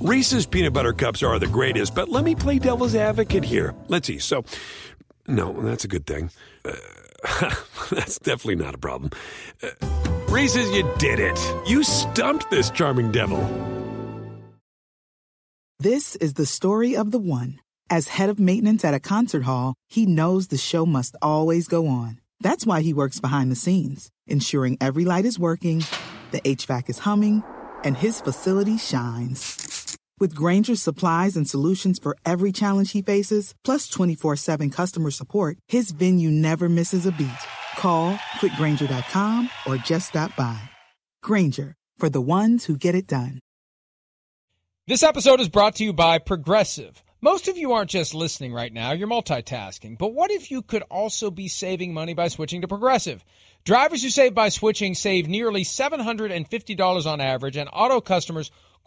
[0.00, 3.74] Reese's peanut butter cups are the greatest, but let me play devil's advocate here.
[3.88, 4.20] Let's see.
[4.20, 4.44] So,
[5.26, 6.30] no, that's a good thing.
[6.64, 6.72] Uh,
[7.90, 9.10] that's definitely not a problem.
[9.60, 9.70] Uh,
[10.28, 11.38] Reese's, you did it.
[11.66, 13.42] You stumped this charming devil.
[15.80, 17.58] This is the story of the one.
[17.90, 21.88] As head of maintenance at a concert hall, he knows the show must always go
[21.88, 22.20] on.
[22.40, 25.82] That's why he works behind the scenes, ensuring every light is working,
[26.30, 27.42] the HVAC is humming,
[27.82, 29.67] and his facility shines.
[30.20, 35.58] With Grainger's supplies and solutions for every challenge he faces, plus 24 7 customer support,
[35.68, 37.46] his venue never misses a beat.
[37.76, 40.58] Call quickgranger.com or just stop by.
[41.22, 43.38] Granger, for the ones who get it done.
[44.88, 47.00] This episode is brought to you by Progressive.
[47.20, 49.98] Most of you aren't just listening right now, you're multitasking.
[49.98, 53.24] But what if you could also be saving money by switching to Progressive?
[53.64, 58.50] Drivers who save by switching save nearly $750 on average, and auto customers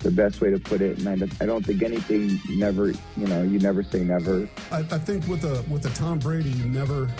[0.00, 0.98] the best way to put it.
[0.98, 4.48] And I, don't think anything never, you know, you never say never.
[4.70, 7.10] I, I think with the with the Tom Brady, you never,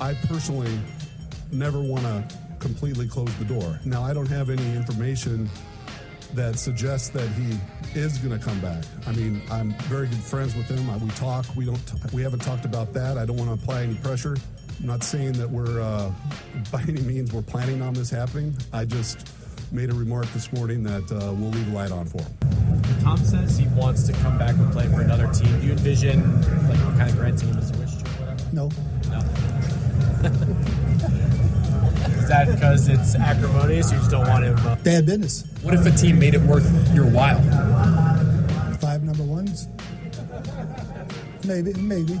[0.00, 0.78] I personally
[1.52, 2.24] never want to
[2.60, 3.80] completely close the door.
[3.84, 5.48] Now, I don't have any information
[6.32, 7.58] that suggests that he
[7.98, 8.84] is going to come back.
[9.06, 10.86] I mean, I'm very good friends with him.
[11.00, 11.46] We talk.
[11.54, 12.12] We don't.
[12.12, 13.18] We haven't talked about that.
[13.18, 14.36] I don't want to apply any pressure.
[14.80, 16.10] I'm not saying that we're uh,
[16.72, 18.56] by any means we're planning on this happening.
[18.72, 19.28] I just
[19.74, 22.32] made a remark this morning that uh, we'll leave a light on for him.
[23.02, 25.60] Tom says he wants to come back and play for another team.
[25.60, 26.22] Do you envision
[26.68, 28.42] like what kind of grad team is switched or whatever?
[28.52, 28.70] No.
[29.10, 29.18] No.
[32.22, 33.90] Is that because it's acrimonious?
[33.92, 34.56] You just don't want him.
[34.60, 35.44] Uh, Bad business.
[35.62, 36.64] what if a team made it worth
[36.94, 37.42] your while?
[38.78, 39.68] Five number ones.
[41.46, 42.18] Maybe, maybe.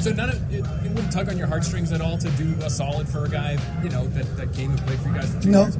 [0.00, 2.70] So none of it, it wouldn't tug on your heartstrings at all to do a
[2.70, 5.42] solid for a guy, you know, that, that came and played for you guys for
[5.42, 5.62] two No.
[5.62, 5.76] years.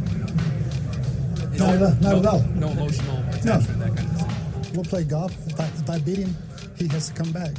[1.60, 2.40] Is Not there at all, not no, at all.
[2.54, 4.72] No emotional attachment, that kind of thing.
[4.74, 5.36] We'll play golf.
[5.46, 6.34] If I, if I beat him,
[6.78, 7.50] he has to come back.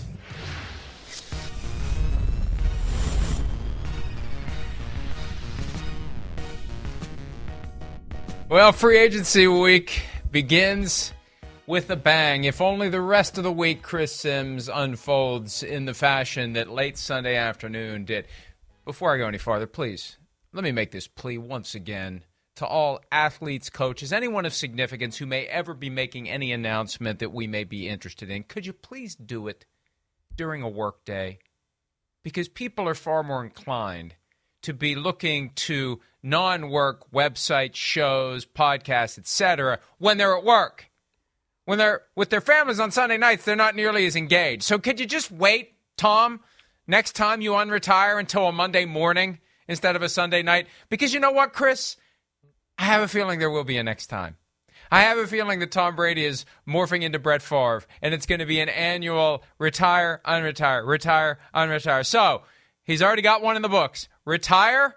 [8.49, 10.01] Well, free agency week
[10.31, 11.13] begins
[11.67, 12.45] with a bang.
[12.45, 16.97] If only the rest of the week, Chris Simms unfolds in the fashion that late
[16.97, 18.25] Sunday afternoon did.
[18.83, 20.17] Before I go any farther, please
[20.53, 22.23] let me make this plea once again
[22.55, 27.33] to all athletes, coaches, anyone of significance who may ever be making any announcement that
[27.33, 28.43] we may be interested in.
[28.43, 29.65] Could you please do it
[30.35, 31.39] during a workday?
[32.23, 34.15] Because people are far more inclined
[34.61, 39.79] to be looking to non-work websites, shows, podcasts, etc.
[39.97, 40.89] when they're at work.
[41.65, 44.63] When they're with their families on Sunday nights, they're not nearly as engaged.
[44.63, 46.41] So could you just wait, Tom,
[46.85, 50.67] next time you unretire until a Monday morning instead of a Sunday night?
[50.89, 51.97] Because you know what, Chris?
[52.81, 54.37] I have a feeling there will be a next time.
[54.91, 58.39] I have a feeling that Tom Brady is morphing into Brett Favre, and it's going
[58.39, 62.03] to be an annual retire, unretire, retire, unretire.
[62.03, 62.41] So
[62.83, 64.09] he's already got one in the books.
[64.25, 64.95] Retire,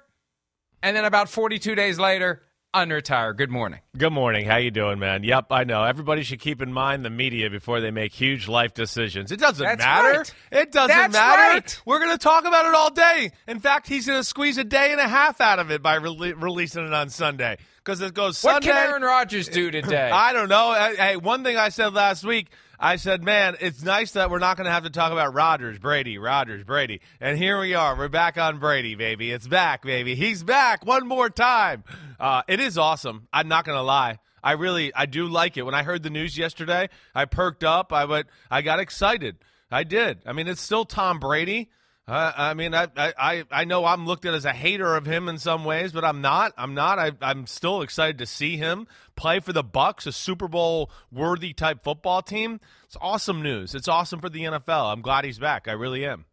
[0.82, 2.40] and then about 42 days later,
[2.74, 3.36] unretire.
[3.36, 3.80] Good morning.
[3.96, 4.44] Good morning.
[4.46, 5.22] How you doing, man?
[5.22, 5.84] Yep, I know.
[5.84, 9.30] Everybody should keep in mind the media before they make huge life decisions.
[9.32, 10.18] It doesn't That's matter.
[10.18, 10.34] right.
[10.52, 11.52] It doesn't That's matter.
[11.54, 11.80] right.
[11.86, 13.30] We're going to talk about it all day.
[13.48, 15.98] In fact, he's going to squeeze a day and a half out of it by
[15.98, 18.54] rele- releasing it on Sunday because it goes Sunday.
[18.68, 20.10] What can Aaron Rodgers do today?
[20.10, 20.72] I don't know.
[20.96, 22.48] Hey, one thing I said last week,
[22.84, 25.78] I said, man, it's nice that we're not going to have to talk about Rodgers,
[25.78, 27.00] Brady, Rodgers, Brady.
[27.18, 27.96] And here we are.
[27.96, 29.32] We're back on Brady, baby.
[29.32, 30.14] It's back, baby.
[30.14, 31.82] He's back one more time.
[32.20, 33.26] Uh, it is awesome.
[33.32, 34.18] I'm not going to lie.
[34.42, 35.62] I really, I do like it.
[35.62, 37.90] When I heard the news yesterday, I perked up.
[37.90, 39.36] I went, I got excited.
[39.70, 40.18] I did.
[40.26, 41.70] I mean, it's still Tom Brady.
[42.06, 45.38] I mean, I, I, I know I'm looked at as a hater of him in
[45.38, 46.52] some ways, but I'm not.
[46.58, 46.98] I'm not.
[46.98, 48.86] I, I'm still excited to see him
[49.16, 52.60] play for the Bucks, a Super Bowl worthy type football team.
[52.84, 53.74] It's awesome news.
[53.74, 54.92] It's awesome for the NFL.
[54.92, 55.66] I'm glad he's back.
[55.66, 56.26] I really am.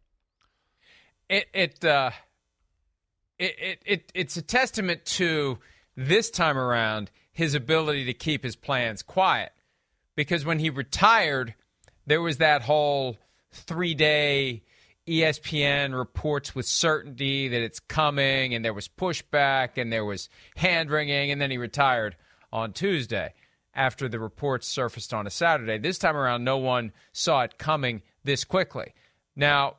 [1.30, 2.10] it it uh
[3.38, 5.58] it, it it it's a testament to
[5.96, 9.52] this time around his ability to keep his plans quiet
[10.16, 11.54] because when he retired
[12.06, 13.16] there was that whole
[13.54, 14.62] 3-day E
[15.08, 20.90] ESPN reports with certainty that it's coming and there was pushback and there was hand
[20.90, 22.16] wringing and then he retired
[22.52, 23.34] on Tuesday.
[23.74, 25.78] after the reports surfaced on a Saturday.
[25.78, 28.92] This time around, no one saw it coming this quickly.
[29.34, 29.76] Now,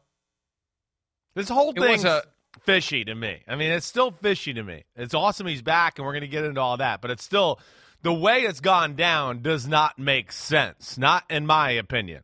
[1.35, 2.23] this whole thing's a-
[2.63, 3.43] fishy to me.
[3.47, 4.85] I mean, it's still fishy to me.
[4.95, 7.59] It's awesome he's back, and we're going to get into all that, but it's still
[8.01, 10.97] the way it's gone down does not make sense.
[10.97, 12.23] Not in my opinion.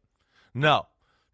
[0.55, 0.87] No,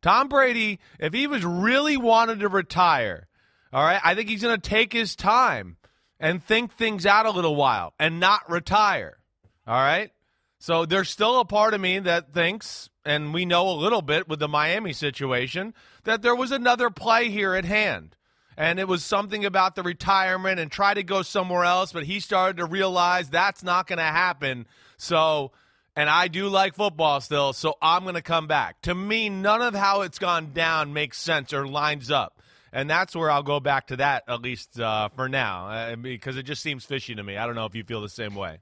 [0.06, 3.28] Tom Brady, if he was really wanted to retire,
[3.74, 5.78] all right, I think he's going to take his time
[6.19, 9.18] and think things out a little while and not retire.
[9.66, 10.12] All right.
[10.60, 14.30] So there's still a part of me that thinks, and we know a little bit
[14.30, 15.74] with the Miami situation,
[16.04, 18.16] that there was another play here at hand.
[18.56, 22.19] And it was something about the retirement and try to go somewhere else, but he
[22.19, 24.68] started to realize that's not going to happen.
[24.98, 25.52] So,
[25.95, 28.81] and I do like football still, so I'm going to come back.
[28.83, 32.42] To me, none of how it's gone down makes sense or lines up.
[32.74, 36.36] And that's where I'll go back to that, at least uh, for now, uh, because
[36.36, 37.38] it just seems fishy to me.
[37.38, 38.59] I don't know if you feel the same way.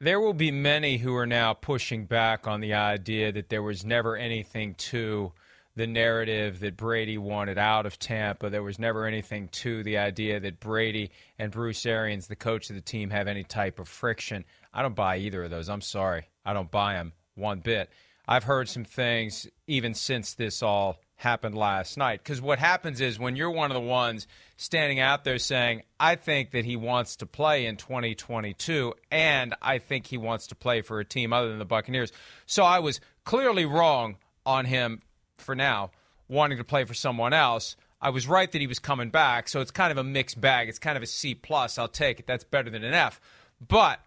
[0.00, 3.84] There will be many who are now pushing back on the idea that there was
[3.84, 5.32] never anything to
[5.78, 8.48] the narrative that Brady wanted out of Tampa.
[8.48, 12.76] There was never anything to the idea that Brady and Bruce Arians, the coach of
[12.76, 14.44] the team, have any type of friction.
[14.78, 15.68] I don't buy either of those.
[15.68, 16.28] I'm sorry.
[16.44, 17.90] I don't buy them one bit.
[18.28, 22.20] I've heard some things even since this all happened last night.
[22.22, 26.14] Because what happens is when you're one of the ones standing out there saying, I
[26.14, 30.80] think that he wants to play in 2022, and I think he wants to play
[30.82, 32.12] for a team other than the Buccaneers.
[32.46, 34.14] So I was clearly wrong
[34.46, 35.02] on him
[35.38, 35.90] for now,
[36.28, 37.74] wanting to play for someone else.
[38.00, 40.68] I was right that he was coming back, so it's kind of a mixed bag.
[40.68, 41.78] It's kind of a C plus.
[41.78, 42.28] I'll take it.
[42.28, 43.20] That's better than an F.
[43.66, 43.98] But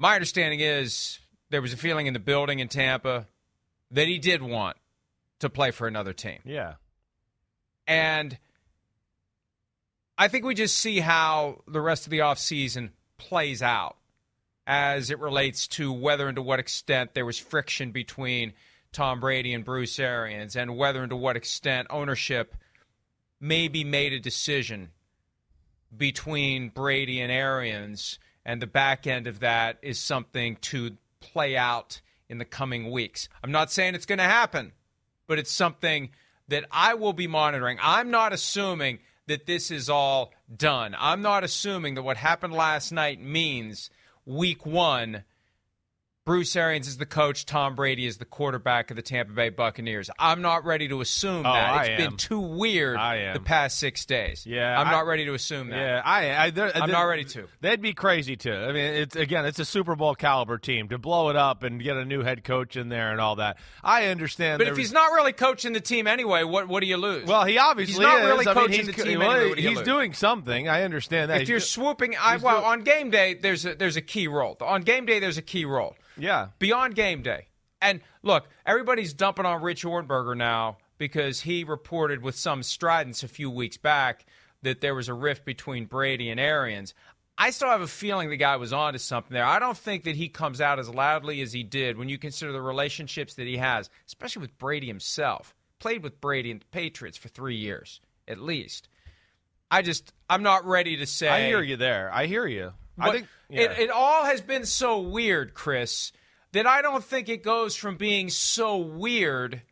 [0.00, 1.20] my understanding is
[1.50, 3.28] there was a feeling in the building in Tampa
[3.90, 4.78] that he did want
[5.40, 6.38] to play for another team.
[6.44, 6.74] Yeah.
[7.86, 8.38] And
[10.16, 13.98] I think we just see how the rest of the offseason plays out
[14.66, 18.54] as it relates to whether and to what extent there was friction between
[18.92, 22.56] Tom Brady and Bruce Arians and whether and to what extent ownership
[23.38, 24.92] maybe made a decision
[25.94, 32.00] between Brady and Arians and the back end of that is something to play out
[32.28, 33.28] in the coming weeks.
[33.42, 34.72] I'm not saying it's going to happen,
[35.26, 36.10] but it's something
[36.48, 37.78] that I will be monitoring.
[37.80, 40.96] I'm not assuming that this is all done.
[40.98, 43.90] I'm not assuming that what happened last night means
[44.26, 45.24] week one.
[46.30, 47.44] Bruce Arians is the coach.
[47.44, 50.08] Tom Brady is the quarterback of the Tampa Bay Buccaneers.
[50.16, 51.70] I'm not ready to assume Oh, that.
[51.74, 53.34] I It's been too weird am.
[53.34, 54.46] the past six days.
[54.46, 55.76] Yeah, I'm I- not ready to assume that.
[55.76, 57.48] Yeah, I, I they're- I'm they're- not ready to.
[57.62, 58.54] They'd be crazy to.
[58.56, 61.82] I mean, it's again, it's a Super Bowl caliber team to blow it up and
[61.82, 63.56] get a new head coach in there and all that.
[63.82, 64.60] I understand.
[64.60, 64.66] That.
[64.66, 67.26] But if was- he's not really coaching the team anyway, what what do you lose?
[67.26, 68.26] well, he obviously he's not is.
[68.28, 69.48] really I mean, coaching he's, the team well, anyway.
[69.48, 69.84] What do you he's lose?
[69.84, 70.68] doing something.
[70.68, 71.38] I understand that.
[71.38, 74.00] if He's you're do- swooping, I, well, doing- on game day, there's a, there's a
[74.00, 74.56] key role.
[74.60, 75.96] On game day, there's a key role.
[76.20, 77.48] Yeah, Beyond game day,
[77.80, 83.28] and look, everybody's dumping on Rich Ohrnberger now because he reported with some stridence a
[83.28, 84.26] few weeks back
[84.62, 86.94] that there was a rift between Brady and Arians.
[87.38, 89.46] I still have a feeling the guy was onto something there.
[89.46, 92.52] I don't think that he comes out as loudly as he did when you consider
[92.52, 95.54] the relationships that he has, especially with Brady himself.
[95.78, 98.88] Played with Brady and the Patriots for three years at least.
[99.70, 101.28] I just I'm not ready to say.
[101.28, 102.10] I hear you there.
[102.12, 102.72] I hear you.
[103.00, 103.62] I think yeah.
[103.62, 106.12] it, it all has been so weird, Chris,
[106.52, 109.62] that I don't think it goes from being so weird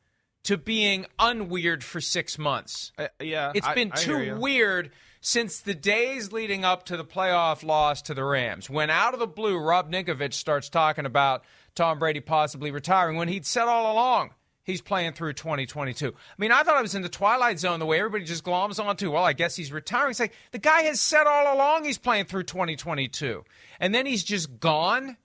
[0.44, 2.92] to being unweird for six months.
[2.98, 7.62] Uh, yeah, It's been I too weird since the days leading up to the playoff
[7.62, 8.70] loss to the Rams.
[8.70, 11.44] When out of the blue, Rob Ninkovich starts talking about
[11.74, 14.30] Tom Brady possibly retiring when he'd said all along
[14.68, 16.08] he's playing through 2022.
[16.08, 18.78] I mean, I thought I was in the twilight zone the way everybody just gloms
[18.78, 20.10] onto, well, I guess he's retiring.
[20.10, 23.44] It's like the guy has said all along he's playing through 2022.
[23.80, 25.16] And then he's just gone.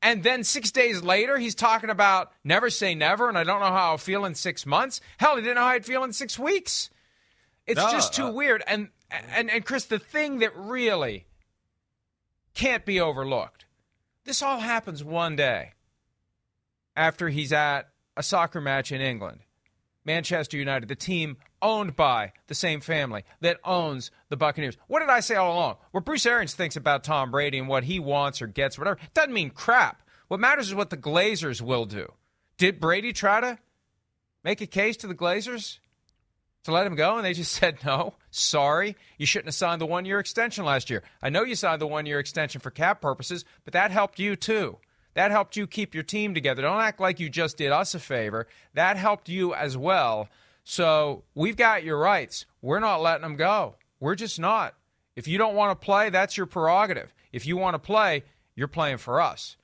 [0.00, 3.66] And then six days later, he's talking about never say never, and I don't know
[3.66, 5.00] how I'll feel in six months.
[5.18, 6.90] Hell, he didn't know how I'd feel in six weeks.
[7.66, 8.62] It's No, just too uh, weird.
[8.68, 11.26] And and and Chris, the thing that really
[12.54, 13.64] can't be overlooked.
[14.24, 15.72] This all happens one day
[16.94, 19.40] after he's at a soccer match in England.
[20.06, 24.76] Manchester United, the team owned by the same family that owns the Buccaneers.
[24.86, 25.76] What did I say all along?
[25.90, 29.34] What Bruce Arians thinks about Tom Brady and what he wants or gets, whatever, doesn't
[29.34, 30.02] mean crap.
[30.28, 32.12] What matters is what the Glazers will do.
[32.56, 33.58] Did Brady try to
[34.44, 35.78] make a case to the Glazers
[36.64, 37.16] to let him go?
[37.16, 38.96] And they just said, no, sorry.
[39.18, 41.02] You shouldn't have signed the one year extension last year.
[41.20, 44.36] I know you signed the one year extension for cap purposes, but that helped you
[44.36, 44.78] too.
[45.16, 46.60] That helped you keep your team together.
[46.60, 48.46] Don't act like you just did us a favor.
[48.74, 50.28] That helped you as well.
[50.62, 52.44] So we've got your rights.
[52.60, 53.76] We're not letting them go.
[53.98, 54.74] We're just not.
[55.16, 57.14] If you don't want to play, that's your prerogative.
[57.32, 59.56] If you want to play, you're playing for us.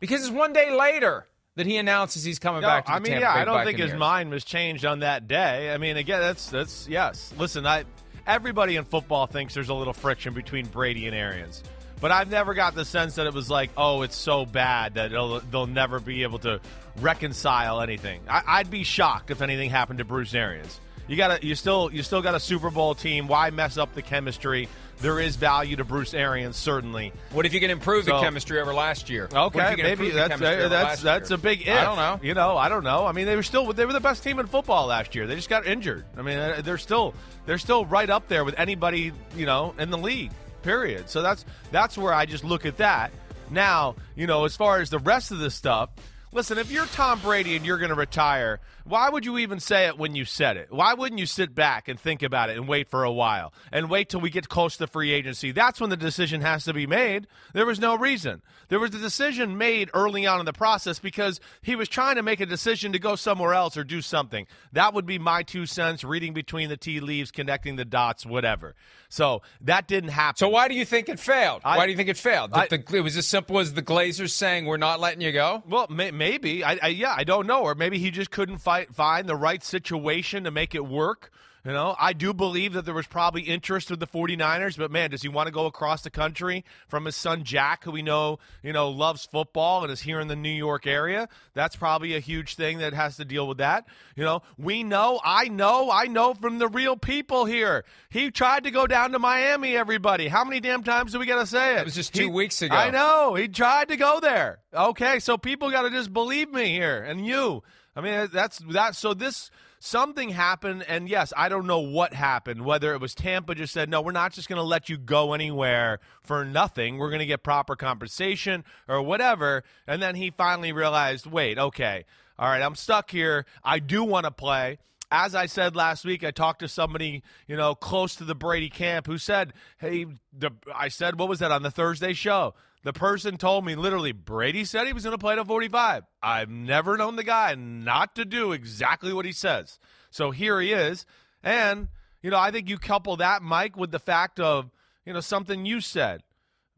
[0.00, 2.98] Because it's one day later that he announces he's coming No, back to the I
[2.98, 5.72] mean, Tampa yeah, Bay I don't think his mind was changed on that day.
[5.72, 7.32] I mean, again, that's that's yes.
[7.38, 7.84] Listen, I
[8.26, 11.62] everybody in football thinks there's a little friction between Brady and Arians,
[12.00, 15.12] but I've never got the sense that it was like, oh, it's so bad that
[15.12, 16.60] it'll, they'll never be able to
[17.00, 18.20] reconcile anything.
[18.28, 20.80] I, I'd be shocked if anything happened to Bruce Arians.
[21.08, 23.28] You got you still you still got a Super Bowl team.
[23.28, 24.68] Why mess up the chemistry?
[25.00, 27.12] There is value to Bruce Arians, certainly.
[27.30, 29.28] What if you can improve the chemistry over last year?
[29.32, 31.34] Okay, maybe that's over that's that's year?
[31.36, 31.68] a big if.
[31.68, 32.18] I don't know.
[32.22, 33.06] You know, I don't know.
[33.06, 35.26] I mean, they were still they were the best team in football last year.
[35.26, 36.04] They just got injured.
[36.16, 39.98] I mean, they're still they're still right up there with anybody you know in the
[39.98, 40.32] league.
[40.66, 41.08] Period.
[41.08, 43.12] So that's that's where I just look at that.
[43.52, 45.90] Now, you know, as far as the rest of the stuff,
[46.32, 49.86] listen, if you're Tom Brady and you're going to retire, why would you even say
[49.86, 50.72] it when you said it?
[50.72, 53.90] Why wouldn't you sit back and think about it and wait for a while and
[53.90, 55.50] wait till we get close to free agency?
[55.52, 57.26] That's when the decision has to be made.
[57.52, 58.42] There was no reason.
[58.68, 62.22] There was a decision made early on in the process because he was trying to
[62.22, 64.46] make a decision to go somewhere else or do something.
[64.72, 68.74] That would be my two cents, reading between the tea leaves, connecting the dots, whatever.
[69.08, 70.38] So that didn't happen.
[70.38, 71.62] So why do you think it failed?
[71.64, 72.50] I- why do you think it failed?
[72.52, 75.62] I- the, it was as simple as the Glazers saying we're not letting you go.
[75.68, 76.64] Well, may, maybe.
[76.64, 79.62] I, I yeah, I don't know, or maybe he just couldn't fight, find the right
[79.62, 81.30] situation to make it work.
[81.66, 85.10] You know, I do believe that there was probably interest with the 49ers, but man,
[85.10, 88.38] does he want to go across the country from his son Jack, who we know,
[88.62, 91.28] you know, loves football and is here in the New York area?
[91.54, 93.84] That's probably a huge thing that has to deal with that.
[94.14, 97.84] You know, we know, I know, I know from the real people here.
[98.10, 100.28] He tried to go down to Miami, everybody.
[100.28, 101.80] How many damn times do we got to say it?
[101.80, 102.76] It was just two He- weeks ago.
[102.76, 103.34] I know.
[103.34, 104.60] He tried to go there.
[104.72, 107.64] Okay, so people got to just believe me here and you.
[107.96, 108.94] I mean, that's that.
[108.94, 112.62] So this something happened, and yes, I don't know what happened.
[112.62, 115.32] Whether it was Tampa just said, "No, we're not just going to let you go
[115.32, 116.98] anywhere for nothing.
[116.98, 122.04] We're going to get proper compensation or whatever." And then he finally realized, "Wait, okay,
[122.38, 123.46] all right, I'm stuck here.
[123.64, 124.78] I do want to play."
[125.10, 128.68] As I said last week, I talked to somebody, you know, close to the Brady
[128.68, 130.04] camp who said, "Hey,
[130.36, 132.54] the, I said, what was that on the Thursday show?"
[132.86, 136.04] The person told me literally, Brady said he was going to play to 45.
[136.22, 139.80] I've never known the guy not to do exactly what he says.
[140.12, 141.04] So here he is.
[141.42, 141.88] And,
[142.22, 144.70] you know, I think you couple that, Mike, with the fact of,
[145.04, 146.22] you know, something you said.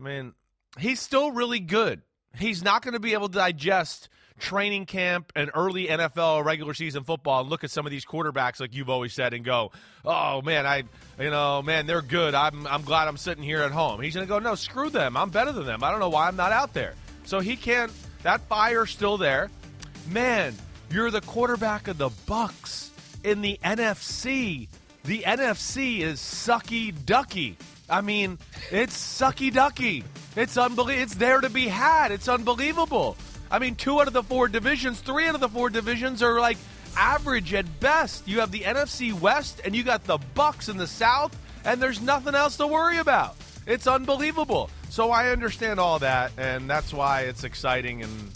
[0.01, 0.33] I mean,
[0.79, 2.01] he's still really good.
[2.35, 4.09] He's not going to be able to digest
[4.39, 8.61] training camp and early NFL regular season football and look at some of these quarterbacks
[8.61, 9.73] like you've always said and go,
[10.05, 10.85] "Oh man, I
[11.21, 12.35] you know, man, they're good.
[12.35, 15.17] I'm I'm glad I'm sitting here at home." He's to go, "No, screw them.
[15.17, 15.85] I'm better than them.
[15.85, 17.93] I don't know why I'm not out there." So he can't
[18.23, 19.51] that fire's still there.
[20.09, 20.55] Man,
[20.91, 22.91] you're the quarterback of the Bucks
[23.25, 24.69] in the NFC.
[25.05, 27.57] The NFC is sucky ducky.
[27.91, 28.39] I mean,
[28.71, 30.05] it's sucky ducky.
[30.37, 31.03] It's unbelievable.
[31.03, 32.13] It's there to be had.
[32.13, 33.17] It's unbelievable.
[33.51, 36.41] I mean, two out of the four divisions, three out of the four divisions are
[36.41, 36.59] like
[36.97, 38.27] average at best.
[38.27, 42.01] You have the NFC West and you got the Bucks in the South, and there's
[42.01, 43.37] nothing else to worry about.
[43.67, 44.71] It's unbelievable.
[44.91, 48.31] So I understand all that, and that's why it's exciting and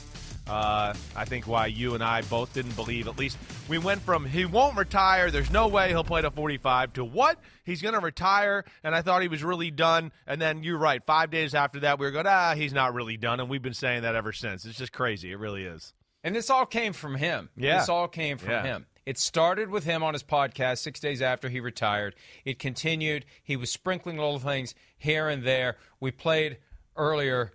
[0.49, 3.07] uh, I think why you and I both didn't believe.
[3.07, 5.31] At least we went from he won't retire.
[5.31, 8.65] There's no way he'll play to 45 to what he's going to retire.
[8.83, 10.11] And I thought he was really done.
[10.27, 11.03] And then you're right.
[11.05, 13.39] Five days after that, we were going, ah, he's not really done.
[13.41, 14.65] And we've been saying that ever since.
[14.65, 15.31] It's just crazy.
[15.33, 15.93] It really is.
[16.25, 17.49] And this all came from him.
[17.57, 17.79] Yeah.
[17.79, 18.63] This all came from Yeah.
[18.65, 18.87] him.
[19.05, 22.15] It started with him on his podcast six days after he retired.
[22.45, 23.25] It continued.
[23.43, 25.77] He was sprinkling little things here and there.
[25.99, 26.59] We played
[26.97, 27.53] earlier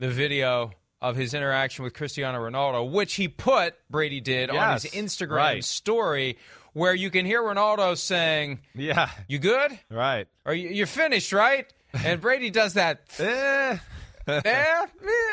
[0.00, 4.84] the video of his interaction with Cristiano Ronaldo, which he put, Brady did, on his
[4.86, 5.64] Instagram right.
[5.64, 6.38] story,
[6.72, 9.10] where you can hear Ronaldo saying, Yeah.
[9.28, 9.78] You good?
[9.90, 10.26] Right.
[10.44, 11.66] Are you, you're finished, right?
[12.04, 13.78] And Brady does that Eh.
[14.28, 14.86] yeah, yeah,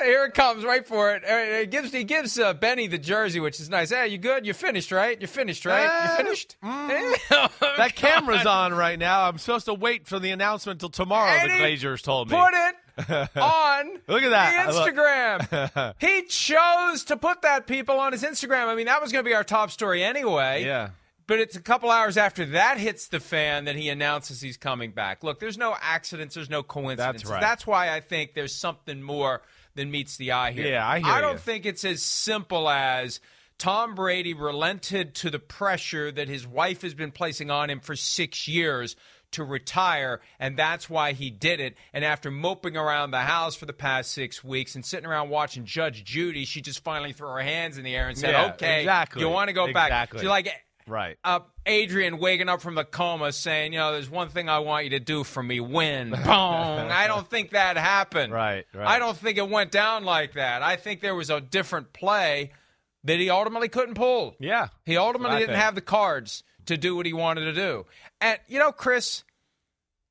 [0.03, 1.23] here it comes, right for it.
[1.25, 3.89] Uh, He gives he gives uh, Benny the jersey, which is nice.
[3.89, 4.45] Hey, you good?
[4.45, 5.19] You're finished, right?
[5.19, 5.87] You're finished, right?
[5.87, 6.55] Uh, you finished?
[6.63, 7.15] mm.
[7.31, 9.27] Oh, that camera's on right now.
[9.27, 12.37] I'm supposed to wait for the announcement till tomorrow, And the he Glazers told me.
[12.37, 12.75] Put it
[13.35, 14.67] on Look at that.
[14.67, 15.93] the Instagram.
[15.99, 18.67] he chose to put that people on his Instagram.
[18.67, 20.63] I mean, that was going to be our top story anyway.
[20.63, 20.89] Yeah.
[21.25, 24.91] But it's a couple hours after that hits the fan that he announces he's coming
[24.91, 25.23] back.
[25.23, 27.23] Look, there's no accidents, there's no coincidences.
[27.23, 27.41] That's right.
[27.41, 29.41] That's why I think there's something more
[29.75, 30.67] than meets the eye here.
[30.67, 31.39] Yeah, I hear I don't you.
[31.39, 33.21] think it's as simple as
[33.57, 37.95] Tom Brady relented to the pressure that his wife has been placing on him for
[37.95, 38.95] six years
[39.33, 41.75] to retire, and that's why he did it.
[41.93, 45.65] And after moping around the house for the past six weeks and sitting around watching
[45.65, 48.81] Judge Judy, she just finally threw her hands in the air and said, Yeah, "Okay,
[48.81, 49.21] exactly.
[49.21, 50.19] you want to go back?" Exactly.
[50.21, 50.49] She's like,
[50.87, 51.17] Right.
[51.23, 54.83] Uh, Adrian waking up from the coma saying, you know, there's one thing I want
[54.83, 56.09] you to do for me win.
[56.11, 56.19] Boom.
[56.25, 58.33] I don't think that happened.
[58.33, 58.87] Right, right.
[58.87, 60.61] I don't think it went down like that.
[60.61, 62.51] I think there was a different play
[63.05, 64.35] that he ultimately couldn't pull.
[64.39, 64.69] Yeah.
[64.85, 65.63] He ultimately didn't think.
[65.63, 67.85] have the cards to do what he wanted to do.
[68.21, 69.23] And, you know, Chris,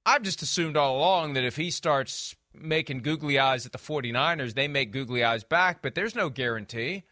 [0.05, 4.55] I've just assumed all along that if he starts making googly eyes at the 49ers,
[4.55, 7.05] they make googly eyes back, but there's no guarantee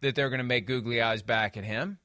[0.00, 1.98] that they're going to make googly eyes back at him.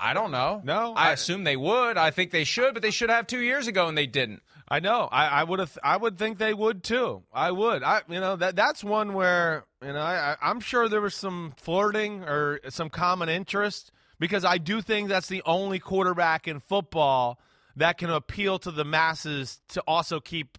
[0.00, 0.60] I don't know.
[0.64, 1.96] No, I, I- assume they would.
[1.96, 4.42] I think they should, but they should have two years ago, and they didn't.
[4.66, 5.08] I know.
[5.12, 5.78] I, I would have.
[5.84, 7.22] I would think they would too.
[7.32, 7.82] I would.
[7.82, 11.14] I you know that that's one where you know I, I I'm sure there was
[11.14, 16.60] some flirting or some common interest because I do think that's the only quarterback in
[16.60, 17.38] football
[17.76, 20.58] that can appeal to the masses to also keep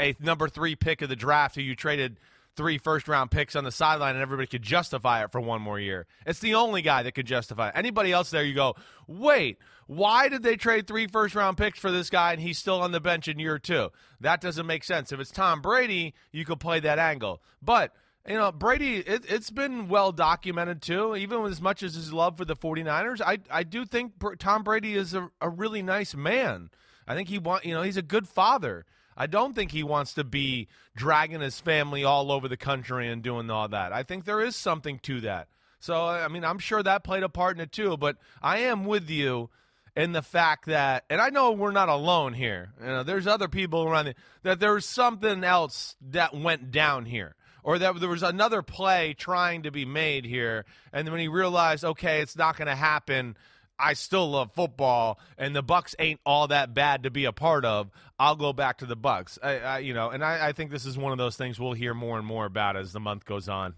[0.00, 2.18] a number three pick of the draft who you traded
[2.56, 5.78] three first round picks on the sideline and everybody could justify it for one more
[5.78, 6.06] year.
[6.24, 7.74] It's the only guy that could justify it.
[7.76, 8.74] Anybody else there, you go,
[9.06, 12.80] wait, why did they trade three first round picks for this guy and he's still
[12.80, 13.90] on the bench in year two?
[14.20, 15.12] That doesn't make sense.
[15.12, 17.42] If it's Tom Brady, you could play that angle.
[17.62, 17.94] But
[18.28, 22.36] you know, Brady, it, it's been well documented too, even as much as his love
[22.36, 23.20] for the 49ers.
[23.20, 26.70] I, I do think Tom Brady is a, a really nice man.
[27.06, 28.84] I think he want, you know, he's a good father.
[29.16, 33.22] I don't think he wants to be dragging his family all over the country and
[33.22, 33.92] doing all that.
[33.92, 35.48] I think there is something to that.
[35.80, 38.84] So, I mean, I'm sure that played a part in it too, but I am
[38.84, 39.50] with you
[39.94, 42.70] in the fact that, and I know we're not alone here.
[42.80, 47.34] You know, there's other people around the, that there's something else that went down here,
[47.66, 51.26] or that there was another play trying to be made here, and then when he
[51.26, 53.36] realized, okay, it's not going to happen.
[53.76, 57.64] I still love football, and the Bucks ain't all that bad to be a part
[57.64, 57.90] of.
[58.20, 59.36] I'll go back to the Bucks.
[59.42, 61.72] I, I you know, and I, I think this is one of those things we'll
[61.72, 63.74] hear more and more about as the month goes on.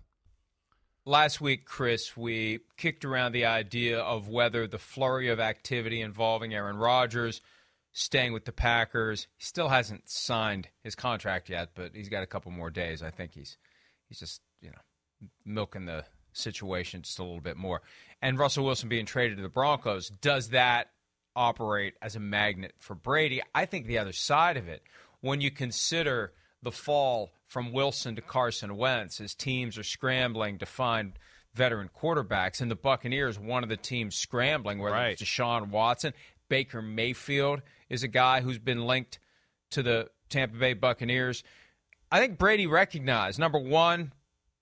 [1.07, 6.52] Last week, Chris, we kicked around the idea of whether the flurry of activity involving
[6.52, 7.40] Aaron Rodgers
[7.92, 12.26] staying with the Packers, he still hasn't signed his contract yet, but he's got a
[12.26, 13.02] couple more days.
[13.02, 13.57] I think he's
[14.08, 17.82] he's just, you know, milking the situation just a little bit more.
[18.22, 20.90] And Russell Wilson being traded to the Broncos, does that
[21.36, 23.42] operate as a magnet for Brady?
[23.54, 24.82] I think the other side of it,
[25.21, 30.66] when you consider the fall from Wilson to Carson Wentz as teams are scrambling to
[30.66, 31.12] find
[31.54, 36.12] veteran quarterbacks, and the Buccaneers, one of the teams scrambling, whether it's Deshaun Watson,
[36.49, 39.18] Baker Mayfield is a guy who's been linked
[39.71, 41.42] to the Tampa Bay Buccaneers.
[42.10, 44.12] I think Brady recognized number one,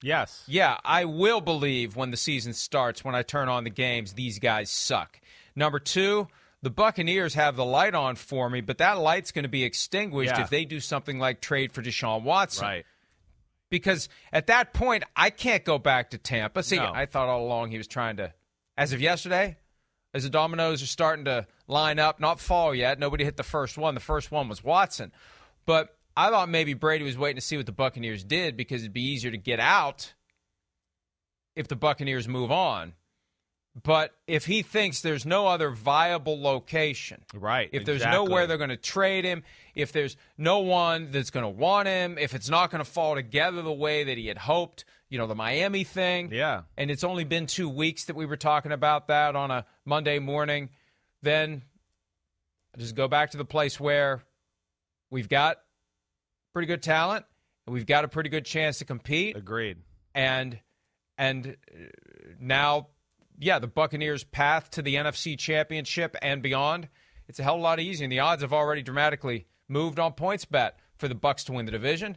[0.02, 0.44] Yes.
[0.46, 4.38] yeah, I will believe when the season starts, when I turn on the games, these
[4.38, 5.20] guys suck.
[5.54, 6.28] Number two,
[6.62, 10.32] the Buccaneers have the light on for me, but that light's going to be extinguished
[10.36, 10.42] Yeah.
[10.42, 12.66] if they do something like trade for Deshaun Watson.
[12.66, 12.86] Right.
[13.70, 16.62] Because at that point, I can't go back to Tampa.
[16.62, 16.92] See, No.
[16.94, 18.32] I thought all along he was trying to,
[18.76, 19.56] as of yesterday,
[20.14, 22.98] as the dominoes are starting to line up, not fall yet.
[22.98, 23.94] Nobody hit the first one.
[23.94, 25.12] The first one was Watson.
[25.66, 28.92] But I thought maybe Brady was waiting to see what the Buccaneers did because it'd
[28.92, 30.14] be easier to get out
[31.54, 32.94] if the Buccaneers move on.
[33.82, 38.24] But if he thinks there's no other viable location, Right, If there's exactly.
[38.26, 39.42] nowhere they're going to trade him,
[39.74, 43.14] if there's no one that's going to want him, if it's not going to fall
[43.16, 46.62] together the way that he had hoped, you know, the Miami thing, Yeah.
[46.78, 50.20] and it's only been two weeks that we were talking about that on a Monday
[50.20, 50.70] morning,
[51.20, 51.62] then
[52.78, 54.22] just go back to the place where
[55.10, 55.58] we've got
[56.56, 57.22] pretty good talent
[57.66, 59.76] and we've got a pretty good chance to compete Agreed.
[60.14, 60.58] and
[61.18, 61.78] and uh,
[62.40, 62.86] now
[63.38, 66.88] yeah the buccaneers path to the nfc championship and beyond
[67.28, 70.14] it's a hell of a lot easier and the odds have already dramatically moved on
[70.14, 72.16] PointsBet for the bucks to win the division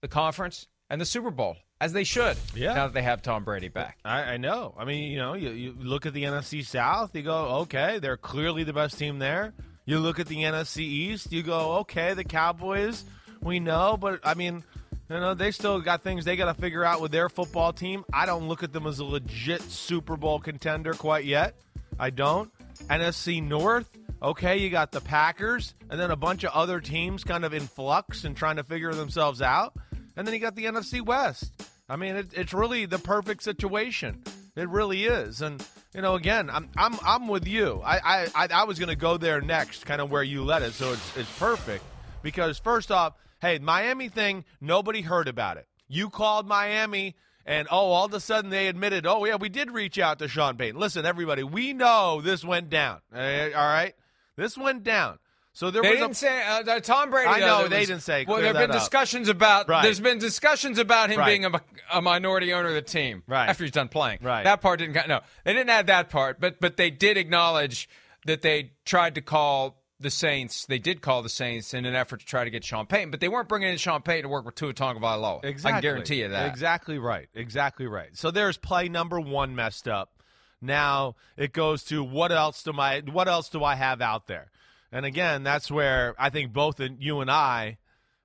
[0.00, 2.72] the conference and the super bowl as they should Yeah.
[2.72, 4.74] now that they have tom brady back I, I know.
[4.78, 8.16] I mean, you know, you, you look at the NFC South, you go, okay, they're
[8.16, 9.52] clearly the best team there.
[9.84, 13.04] You look at the NFC East, you go, okay, the Cowboys,
[13.44, 14.64] we know, but I mean,
[15.08, 18.04] you know, they still got things they got to figure out with their football team.
[18.12, 21.54] I don't look at them as a legit Super Bowl contender quite yet.
[21.98, 22.50] I don't.
[22.88, 23.88] NFC North,
[24.22, 27.66] okay, you got the Packers, and then a bunch of other teams kind of in
[27.66, 29.74] flux and trying to figure themselves out.
[30.16, 31.52] And then you got the NFC West.
[31.88, 34.24] I mean, it, it's really the perfect situation.
[34.56, 35.42] It really is.
[35.42, 37.80] And you know, again, I'm I'm I'm with you.
[37.84, 40.72] I I I, was to go there next, kind of where you led it.
[40.72, 41.84] So it's it's perfect
[42.24, 45.68] because first off, hey, Miami thing, nobody heard about it.
[45.86, 47.14] You called Miami.
[47.46, 50.28] And oh, all of a sudden they admitted, oh yeah, we did reach out to
[50.28, 50.80] Sean Payton.
[50.80, 53.00] Listen, everybody, we know this went down.
[53.14, 53.94] Eh, All right,
[54.34, 55.18] this went down.
[55.52, 57.28] So there they was didn't a say uh, Tom Brady.
[57.28, 58.76] I know, they was- didn't say, Well, there have been up.
[58.80, 59.68] discussions about.
[59.68, 59.82] Right.
[59.82, 61.38] There's been discussions about him Right.
[61.38, 61.60] being a,
[61.92, 63.22] a minority owner of the team.
[63.28, 63.46] Right.
[63.46, 64.18] After he's done playing.
[64.22, 64.42] Right.
[64.44, 65.06] That part didn't.
[65.06, 67.90] No, they didn't add that part, but but they did acknowledge
[68.24, 70.66] that they tried to call the Saints.
[70.66, 73.18] They did call the Saints in an effort to try to get Sean Payton, but
[73.18, 75.44] they weren't bringing in Sean Payton to work with Tua Tagovailoa.
[75.44, 75.68] Exactly.
[75.68, 76.46] I can guarantee you that.
[76.46, 77.28] Exactly right.
[77.34, 78.10] Exactly right.
[78.12, 80.22] So there's play number one messed up.
[80.60, 84.50] Now it goes to what else do my what else do I have out there?
[84.92, 87.78] And again, that's where I think both you and I,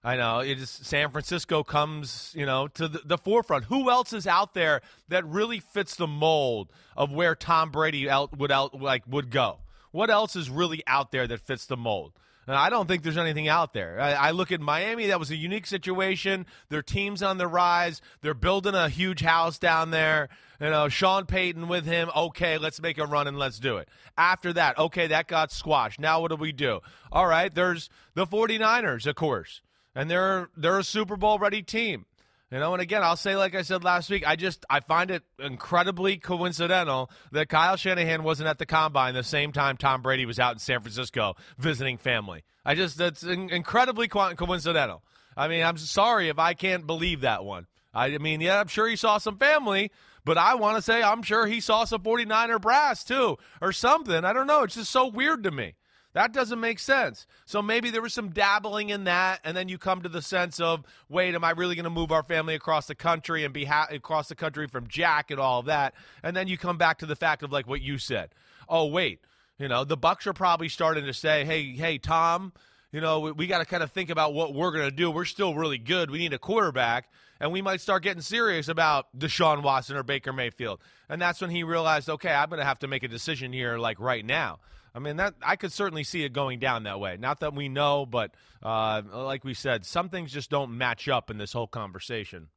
[0.04, 3.66] I know it is San Francisco comes, you know, to the, the forefront.
[3.66, 8.38] Who else is out there that really fits the mold of where Tom Brady out,
[8.38, 9.60] would out like would go?
[9.92, 12.14] What else is really out there that fits the mold?
[12.50, 14.00] And I don't think there's anything out there.
[14.02, 15.06] I, I, look at Miami.
[15.06, 16.48] That was a unique situation.
[16.70, 18.02] Their team's on the rise.
[18.22, 20.30] They're building a huge house down there.
[20.60, 22.10] You know, Sean Payton with him.
[22.16, 23.88] Okay, let's make a run and let's do it.
[24.18, 26.00] After that, okay, that got squashed.
[26.00, 26.80] Now what do we do?
[27.12, 29.62] All right, there's the 49ers, of course.
[29.94, 32.08] And they're they're a Super Bowl ready team.
[32.52, 35.12] You know, and again, I'll say like I said last week, I just I find
[35.12, 40.26] it incredibly coincidental that Kyle Shanahan wasn't at the combine the same time Tom Brady
[40.26, 42.44] was out in San Francisco visiting family.
[42.66, 45.04] I just that's in- incredibly co- coincidental.
[45.38, 47.68] I mean, I'm sorry if I can't believe that one.
[47.94, 49.92] I mean, yeah, I'm sure he saw some family,
[50.26, 54.26] but I want to say I'm sure he saw some 49er brass too or something.
[54.26, 54.64] I don't know.
[54.64, 55.76] It's just so weird to me.
[56.20, 57.26] That doesn't make sense.
[57.46, 60.60] So maybe there was some dabbling in that, and then you come to the sense
[60.60, 63.64] of, wait, am I really going to move our family across the country and be
[63.64, 65.94] ha- across the country from Jack and all of that?
[66.22, 68.32] And then you come back to the fact of like what you said.
[68.68, 69.22] Oh, wait,
[69.58, 72.52] you know, the Bucks are probably starting to say, hey, hey, Tom,
[72.92, 75.10] you know, we, we got to kind of think about what we're going to do.
[75.10, 76.12] We're still really good.
[76.12, 80.34] We need a quarterback, and we might start getting serious about Deshaun Watson or Baker
[80.34, 80.82] Mayfield.
[81.08, 83.78] And that's when he realized, okay, I'm going to have to make a decision here,
[83.78, 84.60] like right now.
[84.94, 87.18] I mean, that I could certainly see it going down that way.
[87.18, 91.30] Not that we know, but uh, like we said, some things just don't match up
[91.30, 92.48] in this whole conversation.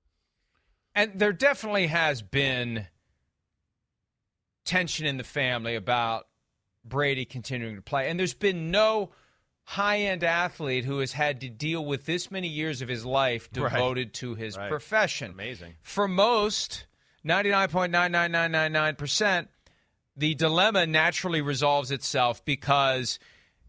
[0.94, 2.86] And there definitely has been
[4.64, 6.26] tension in the family about
[6.84, 8.10] Brady continuing to play.
[8.10, 9.10] And there's been no
[9.64, 13.50] high end athlete who has had to deal with this many years of his life
[13.52, 14.14] devoted right.
[14.14, 14.68] to his right.
[14.68, 15.30] profession.
[15.30, 15.74] Amazing.
[15.82, 16.86] For most,
[17.24, 19.46] 99.99999%,
[20.16, 23.18] the dilemma naturally resolves itself because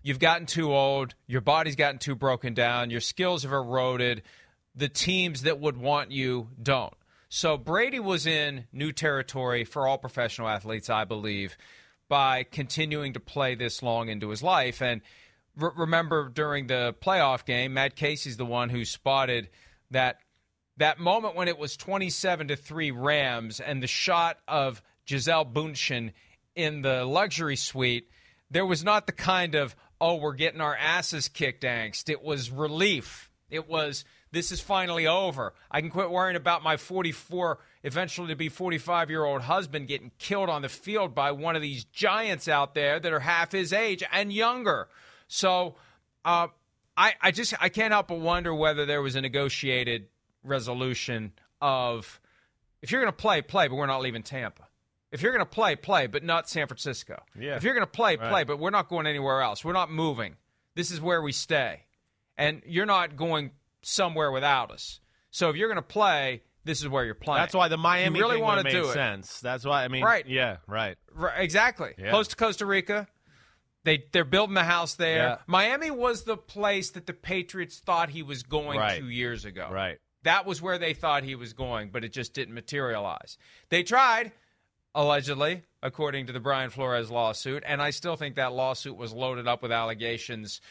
[0.01, 4.21] you've gotten too old, your body's gotten too broken down, your skills have eroded,
[4.75, 6.93] the teams that would want you don't.
[7.29, 11.57] So Brady was in new territory for all professional athletes, I believe,
[12.07, 14.81] by continuing to play this long into his life.
[14.81, 15.01] And
[15.59, 19.49] r- remember during the playoff game, Matt Casey's the one who spotted
[19.89, 20.17] that
[20.77, 26.11] that moment when it was 27 to 3 Rams and the shot of Gisele Bündchen
[26.55, 28.09] in the luxury suite,
[28.49, 32.09] there was not the kind of, oh, we're getting our asses kicked angst.
[32.09, 33.31] It was relief.
[33.49, 35.53] It was, this is finally over.
[35.69, 40.11] I can quit worrying about my 44, eventually to be 45 year old husband getting
[40.19, 43.73] killed on the field by one of these giants out there that are half his
[43.73, 44.87] age and younger.
[45.27, 45.75] So,
[46.25, 46.47] uh,
[46.95, 50.07] I, I just I can't help but wonder whether there was a negotiated
[50.43, 52.19] resolution of
[52.81, 54.62] if you're going to play, play, but we're not leaving Tampa.
[55.13, 57.21] If you're going to play, play, but not San Francisco.
[57.39, 57.55] Yeah.
[57.55, 58.29] If you're going to play, Right.
[58.29, 59.63] play, but we're not going anywhere else.
[59.63, 60.35] We're not moving.
[60.75, 61.83] This is where we stay.
[62.37, 63.51] And you're not going
[63.83, 64.99] somewhere without us.
[65.31, 67.41] So if you're going to play, this is where you're playing.
[67.43, 68.93] That's why the Miami you really thing want to do it.
[68.93, 69.39] sense.
[69.39, 70.27] That's why I mean, Right.
[70.27, 70.97] Yeah, right.
[71.13, 71.93] Right, exactly.
[71.97, 72.09] Yeah.
[72.09, 73.07] Close to Costa Rica.
[73.83, 75.17] They they're building the house there.
[75.17, 75.37] Yeah.
[75.45, 78.97] Miami was the place that the Patriots thought he was going Right.
[78.99, 79.67] two years ago.
[79.71, 79.97] Right.
[80.23, 83.37] That was where they thought he was going, but it just didn't materialize.
[83.69, 84.31] They tried,
[84.95, 89.47] allegedly, according to the Brian Flores lawsuit, and I still think that lawsuit was loaded
[89.47, 90.61] up with allegations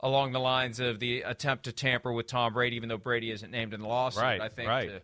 [0.00, 3.50] along the lines of the attempt to tamper with Tom Brady, even though Brady isn't
[3.50, 4.22] named in the lawsuit.
[4.22, 5.02] Right, I think right.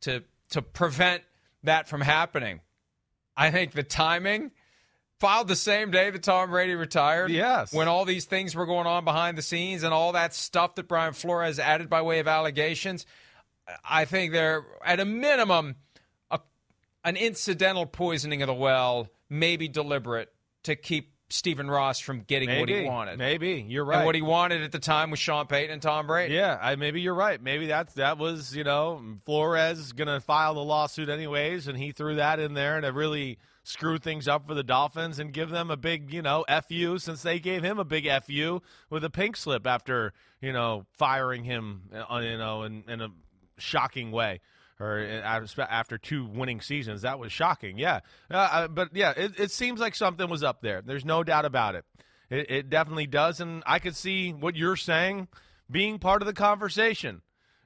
[0.00, 1.22] to, to to prevent
[1.64, 2.60] that from happening.
[3.36, 4.50] I think the timing
[5.20, 7.30] filed the same day that Tom Brady retired.
[7.30, 7.72] Yes.
[7.72, 10.88] When all these things were going on behind the scenes and all that stuff that
[10.88, 13.04] Brian Flores added by way of allegations,
[13.88, 15.76] I think they're at a minimum
[17.04, 20.28] an incidental poisoning of the well, maybe deliberate
[20.64, 23.18] to keep Stephen Ross from getting what he wanted.
[23.18, 23.98] Maybe you're right.
[23.98, 26.34] And what he wanted at the time was Sean Payton and Tom Brady.
[26.34, 27.40] Yeah, I, maybe you're right.
[27.42, 32.16] Maybe that's that was you know Flores gonna file the lawsuit anyways, and he threw
[32.16, 35.70] that in there and to really screw things up for the Dolphins and give them
[35.70, 39.36] a big you know fu since they gave him a big fu with a pink
[39.36, 43.08] slip after you know firing him uh, you know in, in a
[43.58, 44.40] shocking way.
[44.80, 47.78] Or uh, after two winning seasons, that was shocking.
[47.78, 50.82] Yeah, uh, but yeah, it, it seems like something was up there.
[50.82, 51.84] There's no doubt about it.
[52.30, 55.28] It, it definitely does, and I could see what you're saying
[55.70, 57.22] being part of the conversation.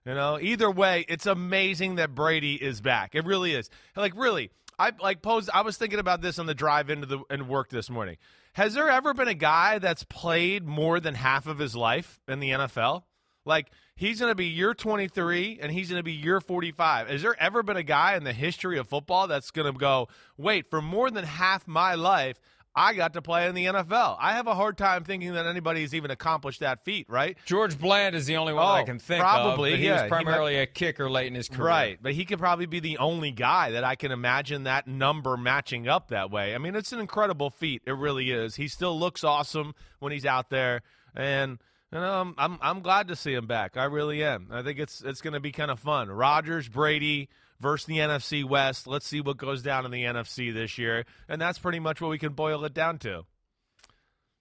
[0.06, 3.14] You know, either way, it's amazing that Brady is back.
[3.14, 3.70] It really is.
[3.94, 5.48] Like, really, I like posed.
[5.52, 8.16] I was thinking about this on the drive into the and work this morning.
[8.54, 12.40] Has there ever been a guy that's played more than half of his life in
[12.40, 13.04] the NFL?
[13.44, 17.08] Like he's going to be year 23 and he's going to be year 45.
[17.08, 20.08] Has there ever been a guy in the history of football that's going to go,
[20.36, 22.38] wait, for more than half my life,
[22.74, 24.16] I got to play in the NFL.
[24.18, 27.36] I have a hard time thinking that anybody's even accomplished that feat, right?
[27.44, 29.78] George Blanda is the only one Oh, I can think probably, of.
[29.78, 29.92] He yeah.
[29.94, 31.68] was He primarily a kicker late in his career.
[31.68, 35.36] Right, but he could probably be the only guy that I can imagine that number
[35.36, 36.54] matching up that way.
[36.54, 37.82] I mean, it's an incredible feat.
[37.84, 38.56] It really is.
[38.56, 40.80] He still looks awesome when he's out there,
[41.14, 41.58] and
[41.92, 43.76] you know, I'm I'm, glad to see him back.
[43.76, 44.48] I really am.
[44.50, 46.10] I think it's it's going to be kind of fun.
[46.10, 47.28] Rodgers, Brady
[47.60, 48.86] versus the NFC West.
[48.86, 52.10] Let's see what goes down in the NFC this year, and that's pretty much what
[52.10, 53.24] we can boil it down to.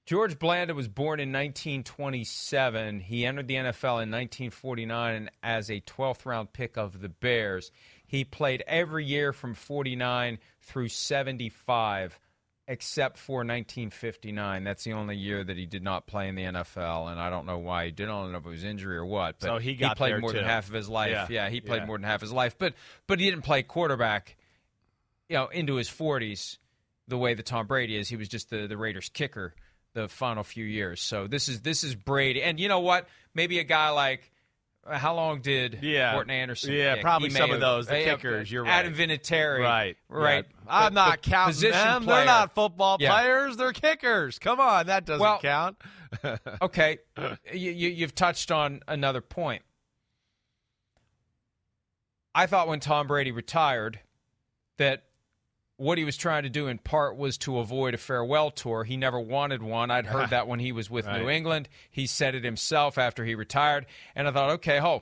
[0.06, 3.02] George Blanda was born in 1927.
[3.02, 7.72] He entered the NFL in 1949 as a 12th round pick of the Bears.
[8.08, 12.20] He played every year from 49 through 75,
[12.72, 14.64] except for 1959.
[14.64, 17.46] That's the only year that he did not play in the NFL, and I don't
[17.46, 18.12] know why he didn't.
[18.12, 19.36] I don't know if it was injury or what.
[19.40, 21.12] But So he got played more than half of his life.
[21.12, 21.28] Yeah.
[21.30, 21.86] Yeah, he played Yeah.
[21.88, 22.58] more than half his life.
[22.58, 22.74] But
[23.08, 24.38] but he didn't play quarterback,
[25.28, 26.58] you know, into his 40s
[27.10, 28.08] the way that Tom Brady is.
[28.08, 29.54] He was just the, the Raiders kicker
[29.94, 31.02] the final few years.
[31.02, 32.42] So this is this is Brady.
[32.42, 33.08] And you know what?
[33.34, 34.32] Maybe a guy like
[34.90, 36.14] how long did Yeah.
[36.14, 36.74] Morten Andersen?
[36.74, 37.04] Yeah, kick?
[37.04, 38.86] probably some of those, the uh, kickers, you're right.
[38.86, 38.94] Adam.
[38.96, 39.60] Vinatieri.
[39.60, 40.46] Right, Right.
[40.50, 40.62] Yeah.
[40.68, 42.04] I'm not counting them.
[42.04, 42.18] player.
[42.18, 43.12] They're not football Yeah.
[43.14, 43.58] players.
[43.58, 44.40] They're kickers.
[44.40, 45.78] Come on, that doesn't Well- count.
[46.62, 46.98] Okay,
[47.54, 49.62] you, you, you've touched on another point.
[52.36, 54.00] I thought when Tom Brady retired
[54.78, 55.04] that
[55.82, 58.84] what he was trying to do in part was to avoid a farewell tour.
[58.84, 59.90] He never wanted one.
[59.90, 61.68] I'd heard that when he was with New England.
[61.90, 63.88] He said it himself after he retired.
[64.16, 65.02] And I thought, okay, ho,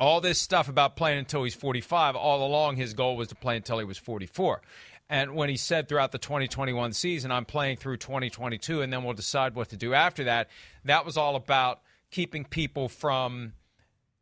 [0.00, 3.56] all this stuff about playing until he's 45, all along his goal was to play
[3.56, 4.62] until he was 44.
[5.08, 9.14] And when he said throughout the 2021 season, I'm playing through 2022 and then we'll
[9.14, 10.48] decide what to do after that,
[10.84, 13.52] that was all about keeping people from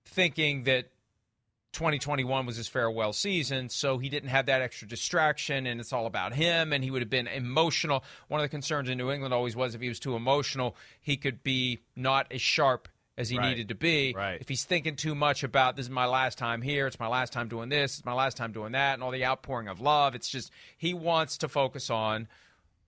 [0.05, 0.91] thinking that
[1.73, 6.07] 2021 was his farewell season, so he didn't have that extra distraction, and it's all
[6.07, 8.03] about him, and he would have been emotional.
[8.29, 11.17] One of the concerns in New England always was if he was too emotional, he
[11.17, 13.51] could be not as sharp as he Right.
[13.51, 14.13] needed to be.
[14.17, 14.41] Right.
[14.41, 17.33] If he's thinking too much about this is my last time here, it's my last
[17.33, 20.15] time doing this, it's my last time doing that, and all the outpouring of love,
[20.15, 22.29] it's just he wants to focus on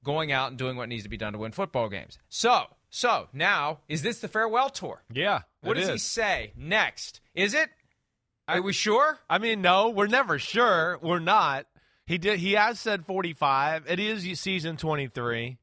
[0.02, 2.18] going out and doing what needs to be done to win football games.
[2.28, 5.02] So, so now is this the farewell tour?
[5.12, 5.42] Yeah.
[5.60, 7.20] What does he say next?
[7.34, 7.70] Is it?
[8.48, 9.18] Are we sure?
[9.30, 10.98] I mean, no, we're never sure.
[11.00, 11.66] We're not.
[12.06, 12.40] He did.
[12.40, 13.84] He has said 45.
[13.88, 15.58] It is season 23.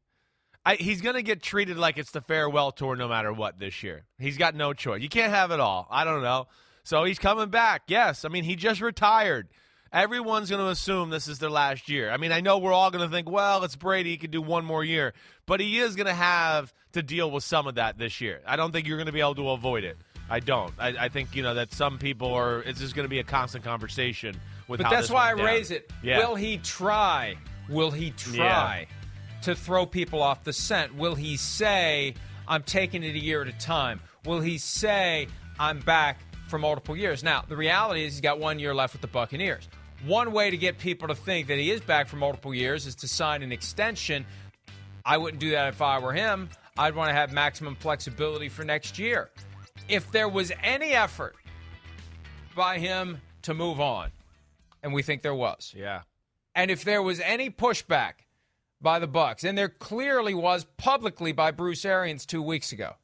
[0.66, 3.84] I, he's going to get treated like it's the farewell tour no matter what this
[3.84, 4.06] year.
[4.18, 5.02] He's got no choice.
[5.02, 5.88] You can't have it all.
[5.90, 6.48] I don't know.
[6.84, 7.84] So he's coming back.
[7.88, 8.24] Yes.
[8.24, 9.48] I mean, he just retired.
[9.92, 12.12] Everyone's going to assume this is their last year.
[12.12, 14.12] I mean, I know we're all going to think, well, it's Brady.
[14.12, 15.14] He could do one more year.
[15.46, 18.42] But he is going to have to deal with some of that this year.
[18.46, 19.98] I don't think you're going to be able to avoid it.
[20.30, 20.74] I don't.
[20.78, 23.24] I, I think, you know, that some people are, it's just going to be a
[23.24, 24.36] constant conversation
[24.68, 25.46] with But that's why I down.
[25.46, 25.92] raise it.
[26.04, 26.20] Yeah.
[26.20, 27.36] Will he try?
[27.68, 28.88] Will he try
[29.44, 30.96] to throw people off the scent?
[30.96, 32.14] Will he say,
[32.48, 34.02] I'm taking it a year at a time?
[34.26, 35.28] Will he say,
[35.60, 37.24] I'm back for multiple years?
[37.24, 39.68] Now, the reality is he's got one year left with the Buccaneers.
[40.06, 42.96] One way to get people to think that he is back for multiple years is
[42.96, 44.26] to sign an extension.
[45.06, 46.50] I wouldn't do that if I were him.
[46.78, 49.30] I'd want to have maximum flexibility for next year.
[49.90, 51.36] If there was any effort
[52.56, 54.12] by him to move on,
[54.84, 56.04] and we think there was, Yeah.
[56.56, 58.26] and if there was any pushback
[58.82, 62.96] by the Bucks, and there clearly was publicly by Bruce Arians two weeks ago,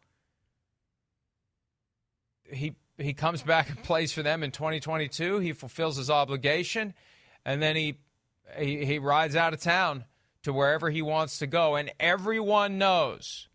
[2.52, 5.40] he he comes back and plays for them in 2022.
[5.40, 6.94] He fulfills his obligation,
[7.44, 7.98] and then he
[8.58, 10.06] he, he rides out of town
[10.44, 11.76] to wherever he wants to go.
[11.76, 13.50] And everyone knows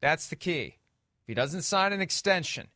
[0.00, 0.78] that's the key.
[1.30, 2.66] He doesn't sign an extension,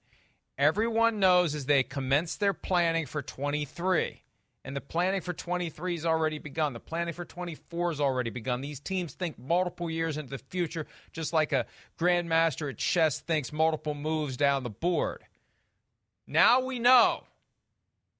[0.57, 4.23] everyone knows as they commence their planning for 23.
[4.64, 6.73] And the planning for 23 has already begun.
[6.73, 8.61] The planning for 24 has already begun.
[8.61, 11.67] These teams think multiple years into the future, just like a
[11.99, 15.25] grandmaster at chess thinks multiple moves down the board.
[16.25, 17.25] Now we know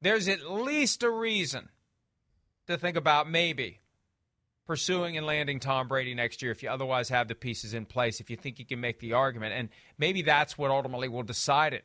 [0.03, 1.69] there's at least a reason
[2.67, 3.79] to think about maybe
[4.67, 8.21] pursuing and landing Tom Brady next year if you otherwise have the pieces in place,
[8.21, 9.53] if you think you can make the argument.
[9.55, 11.85] And maybe that's what ultimately will decide it.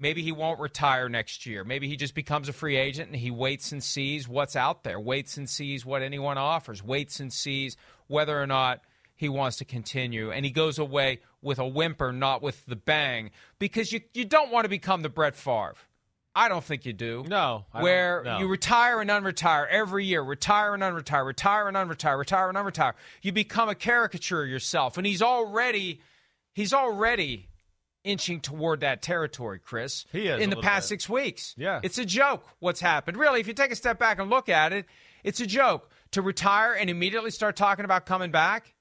[0.00, 1.64] Maybe he won't retire next year.
[1.64, 5.00] Maybe he just becomes a free agent and he waits and sees what's out there,
[5.00, 8.80] waits and sees what anyone offers, waits and sees whether or not
[9.16, 10.30] he wants to continue.
[10.30, 14.52] And he goes away with a whimper, not with the bang, because you, you don't
[14.52, 15.74] want to become the Brett Favre.
[16.38, 17.24] I don't think you do.
[17.26, 18.38] No, I where no.
[18.38, 22.92] you retire and unretire every year, retire and unretire, retire and unretire, retire and unretire.
[23.22, 26.00] You become a caricature of yourself, and he's already
[26.52, 27.48] he's already
[28.04, 30.06] inching toward that territory, Chris.
[30.12, 30.88] He is in the past bit.
[30.88, 31.54] six weeks.
[31.58, 31.80] Yeah.
[31.82, 33.16] it's a joke what's happened.
[33.16, 34.86] Really, if you take a step back and look at it,
[35.24, 38.74] it's a joke to retire and immediately start talking about coming back.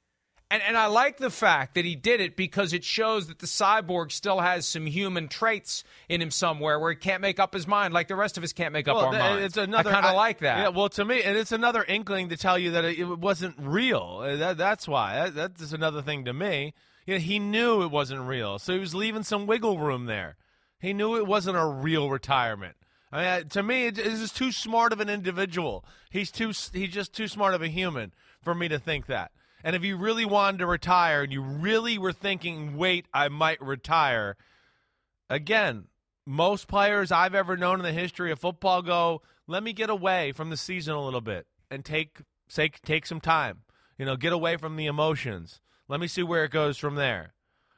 [0.50, 3.48] And, and I like the fact that he did it because it shows that the
[3.48, 7.68] cyborg still has some human traits in him somewhere where he can't make up his
[7.68, 9.44] mind like the rest of us can't make up our th- minds.
[9.46, 9.90] It's another.
[9.90, 10.58] I kind of like that.
[10.60, 13.56] Yeah, well, to me, and it's another inkling to tell you that it, it wasn't
[13.60, 14.22] real.
[14.24, 15.30] Uh, That, that's why.
[15.30, 16.74] That, that's another thing to me.
[17.06, 20.38] You know, he knew it wasn't real, so he was leaving some wiggle room there.
[20.80, 22.76] He knew it wasn't a real retirement.
[23.12, 25.84] I mean, to me, it, it's just too smart of an individual.
[26.10, 26.54] He's too.
[26.72, 29.32] He's just too smart of a human for me to think that.
[29.68, 33.62] And if you really wanted to retire, and you really were thinking, "Wait, I might
[33.62, 34.38] retire,"
[35.30, 35.90] again,
[36.26, 40.32] most players I've ever known in the history of football go, let me get away
[40.32, 43.64] from the season a little bit and take take take some time.
[43.98, 45.60] You know, get away from the emotions.
[45.90, 47.34] Let me see where it goes from there.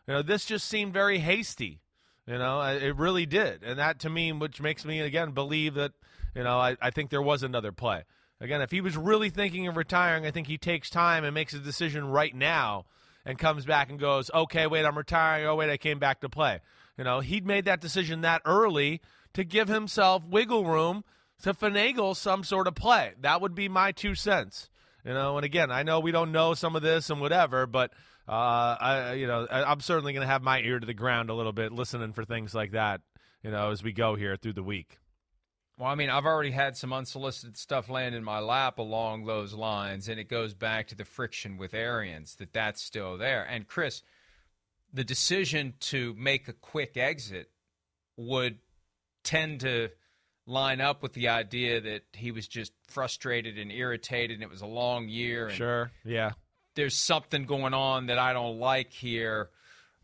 [0.07, 1.81] You know, this just seemed very hasty.
[2.27, 5.93] You know, it really did, and that to me, which makes me again believe that
[6.35, 8.03] you know I, I think there was another play.
[8.41, 11.53] Again, if he was really thinking of retiring, I think he takes time and makes
[11.53, 12.85] a decision right now
[13.25, 15.45] and comes back and goes, okay, wait, I'm retiring.
[15.45, 16.61] Oh, wait, I came back to play.
[16.97, 19.01] You know, he'd made that decision that early
[19.33, 21.03] to give himself wiggle room
[21.43, 23.13] to finagle some sort of play.
[23.21, 24.69] That would be my two cents.
[25.05, 27.91] You know, and again, I know we don't know some of this and whatever, but
[28.27, 28.31] uh,
[28.79, 31.33] I, you know, I, I'm certainly going to have my ear to the ground a
[31.33, 33.01] little bit, listening for things like that.
[33.43, 34.97] You know, as we go here through the week.
[35.79, 39.53] Well, I mean, I've already had some unsolicited stuff land in my lap along those
[39.53, 43.45] lines, and it goes back to the friction with Arians that that's still there.
[43.49, 44.03] And Chris,
[44.91, 47.49] the decision to make a quick exit
[48.17, 48.57] would
[49.23, 49.87] tend to
[50.45, 54.61] line up with the idea that he was just frustrated and irritated, and it was
[54.61, 55.47] a long year.
[55.47, 55.91] And Sure.
[56.03, 56.31] Yeah.
[56.75, 59.49] there's something going on that I don't like here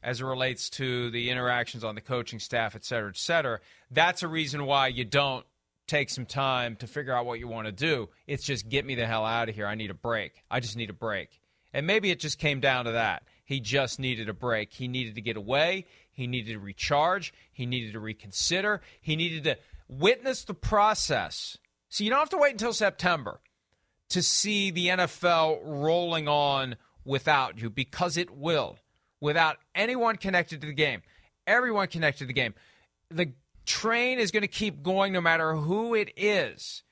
[0.01, 3.59] as it relates to the interactions on the coaching staff, et cetera, et cetera.
[3.91, 5.45] That's a reason why you don't
[5.87, 8.09] take some time to figure out what you want to do.
[8.27, 9.67] It's just get me the hell out of here.
[9.67, 10.43] I need a break.
[10.49, 11.39] I just need a break.
[11.73, 13.23] And maybe it just came down to that.
[13.43, 14.73] He just needed a break.
[14.73, 15.85] He needed to get away.
[16.11, 17.33] He needed to recharge.
[17.51, 18.81] He needed to reconsider.
[19.01, 21.57] He needed to witness the process.
[21.89, 23.39] So you don't have to wait until September
[24.09, 28.77] to see the NFL rolling on without you because it will,
[29.21, 31.01] without anyone connected to the game,
[31.45, 32.55] everyone connected to the game.
[33.09, 33.33] The
[33.65, 36.84] train is going to keep going no matter who it is.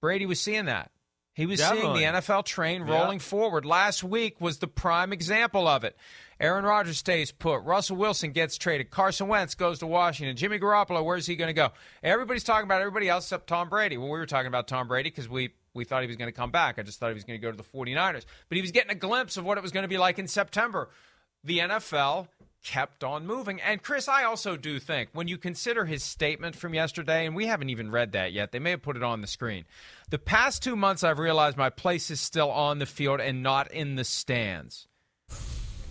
[0.00, 0.90] Brady was seeing that.
[1.34, 2.00] He was Definitely.
[2.00, 2.94] seeing the NFL train Yeah.
[3.00, 3.64] rolling forward.
[3.64, 5.96] Last week was the prime example of it.
[6.38, 7.62] Aaron Rodgers stays put.
[7.62, 8.90] Russell Wilson gets traded.
[8.90, 10.36] Carson Wentz goes to Washington.
[10.36, 11.70] Jimmy Garoppolo, where's he going to go?
[12.02, 13.96] Everybody's talking about everybody else except Tom Brady.
[13.96, 16.36] Well, we were talking about Tom Brady because we, we thought he was going to
[16.36, 16.78] come back.
[16.78, 18.24] I just thought he was going to go to the 49ers.
[18.48, 20.28] But he was getting a glimpse of what it was going to be like in
[20.28, 20.88] September.
[21.44, 22.28] The NFL
[22.64, 23.60] kept on moving.
[23.60, 27.46] And Chris, I also do think when you consider his statement from yesterday, and we
[27.46, 29.64] haven't even read that yet, they may have put it on the screen.
[30.10, 33.70] The past two months, I've realized my place is still on the field and not
[33.70, 34.88] in the stands.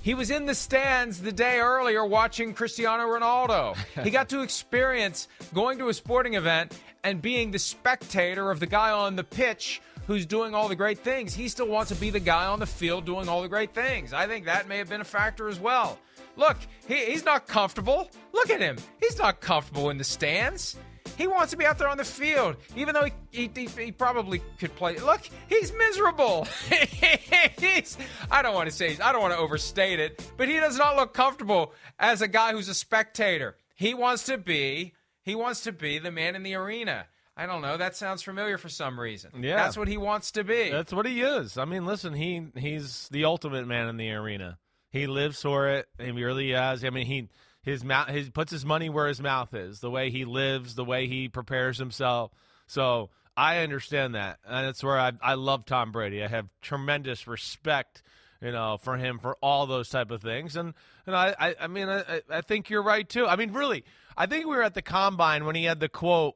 [0.02, 3.78] He was in the stands the day earlier watching Cristiano Ronaldo.
[4.04, 8.66] He got to experience going to a sporting event and being the spectator of the
[8.66, 11.34] guy on the pitch who's doing all the great things.
[11.34, 14.12] He still wants to be the guy on the field doing all the great things.
[14.12, 15.98] I think that may have been a factor as well.
[16.36, 18.10] Look, he, he's not comfortable.
[18.34, 18.78] Look at him.
[19.00, 20.76] He's not comfortable in the stands.
[21.18, 24.42] He wants to be out there on the field, even though he, he, he, probably
[24.60, 24.98] could play.
[24.98, 26.48] Look, he's miserable.
[27.60, 27.98] he's,
[28.32, 30.96] I don't want to say, I don't want to overstate it, but he does not
[30.96, 33.58] look comfortable as a guy who's a spectator.
[33.76, 37.06] He wants to be, he wants to be the man in the arena.
[37.36, 37.78] I don't know.
[37.78, 39.44] That sounds familiar for some reason.
[39.44, 39.56] Yeah.
[39.56, 40.70] That's what he wants to be.
[40.70, 41.58] That's what he is.
[41.58, 44.60] I mean, listen, he he's the ultimate man in the arena.
[44.94, 45.88] He lives for it.
[46.00, 46.86] He really has.
[46.86, 47.28] I mean, he
[47.64, 49.80] his mouth his puts his money where his mouth is.
[49.80, 52.32] The way he lives, the way he prepares himself.
[52.68, 56.24] So I understand that, and that's where I I love Tom Brady.
[56.24, 58.04] I have tremendous respect,
[58.40, 60.56] you know, for him for all those type of things.
[60.56, 60.76] And
[61.08, 63.26] and I I, I mean I I think you're right too.
[63.26, 63.84] I mean, really,
[64.16, 66.36] I think we were at the combine when he had the quote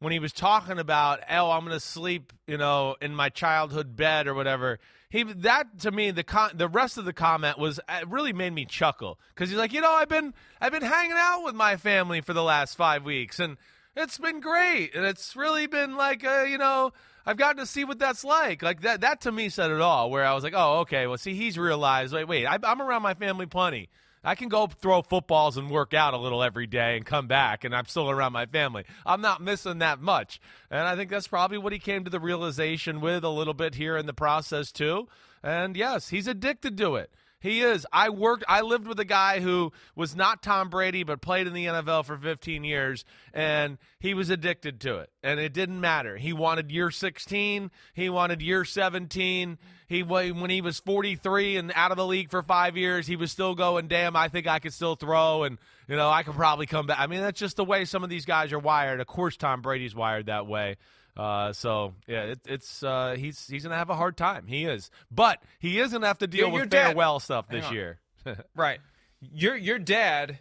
[0.00, 4.26] when he was talking about, oh, I'm to sleep, you know, in my childhood bed
[4.26, 4.78] or whatever.
[5.08, 8.52] He that to me the con- the rest of the comment was it really made
[8.52, 11.76] me chuckle because he's like, you know, I've been I've been hanging out with my
[11.76, 13.56] family for the last five weeks and
[13.94, 16.92] it's been great and it's really been like, uh, you know.
[17.28, 18.62] I've gotten to see what that's like.
[18.62, 19.00] Like that.
[19.00, 20.10] That to me said it all.
[20.10, 21.08] Where I was like, "Oh, okay.
[21.08, 22.14] Well, see, he's realized.
[22.14, 22.46] Wait, wait.
[22.46, 23.88] I, I'm around my family plenty.
[24.24, 27.64] I can go throw footballs and work out a little every day and come back,
[27.64, 28.84] and I'm still around my family.
[29.04, 30.40] I'm not missing that much.
[30.70, 33.74] And I think that's probably what he came to the realization with a little bit
[33.76, 35.08] here in the process, too.
[35.42, 37.10] And yes, he's addicted to it.
[37.38, 37.86] He is.
[37.92, 38.44] I worked.
[38.48, 42.06] I lived with a guy who was not Tom Brady, but played in the NFL
[42.06, 45.10] for 15 years, and he was addicted to it.
[45.22, 46.16] And it didn't matter.
[46.16, 47.70] He wanted year 16.
[47.92, 49.58] He wanted year 17.
[49.86, 53.30] He when he was 43 and out of the league for five years, he was
[53.30, 53.86] still going.
[53.86, 55.58] Damn, I think I could still throw, and
[55.88, 56.98] you know I could probably come back.
[56.98, 59.00] I mean, that's just the way some of these guys are wired.
[59.00, 60.76] Of course, Tom Brady's wired that way.
[61.16, 64.46] Uh, so yeah, it, it's uh, he's he's gonna have a hard time.
[64.46, 67.48] He is, but he is gonna have to deal Your- your with dad- farewell stuff
[67.48, 67.98] this year.
[68.56, 68.80] Right.
[69.20, 70.38] Your your dad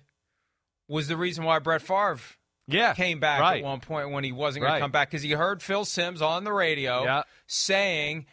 [0.87, 2.19] was the reason why Brett Favre
[2.67, 3.57] yeah, came back right.
[3.59, 4.79] at one point when he wasn't going Right.
[4.79, 7.23] to come back because he heard Phil Simms on the radio Yeah.
[7.47, 8.25] saying.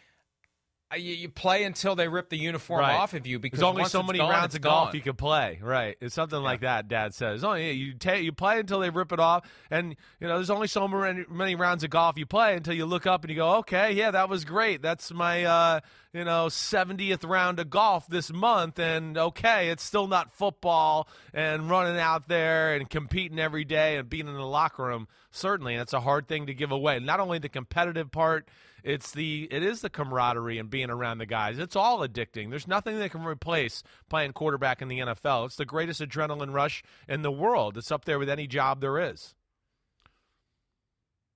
[0.93, 2.95] "Uh, You, you play until they rip the uniform Right.
[2.95, 4.95] off of you because There's only so many gone, rounds of golf gone.
[4.95, 5.59] you can play.
[5.61, 5.97] Right.
[5.99, 6.87] It's something like that.
[6.87, 7.43] Dad says.
[7.43, 10.49] Oh yeah, you ta- you play until they rip it off, and you know there's
[10.49, 13.35] only so many, many rounds of golf you play until you look up and you
[13.35, 14.81] go, okay, yeah, that was great.
[14.81, 15.79] That's my uh,
[16.13, 21.69] you know 70th round of golf this month, and okay, it's still not football and
[21.69, 25.07] running out there and competing every day and being in the locker room.
[25.31, 26.99] Certainly, and it's a hard thing to give away.
[26.99, 28.47] Not only the competitive part.
[28.83, 31.57] It's the it is the camaraderie and being around the guys.
[31.57, 32.49] It's all addicting.
[32.49, 35.45] There's nothing that can replace playing quarterback in the NFL.
[35.45, 37.77] It's the greatest adrenaline rush in the world.
[37.77, 39.33] It's up there with any job there is.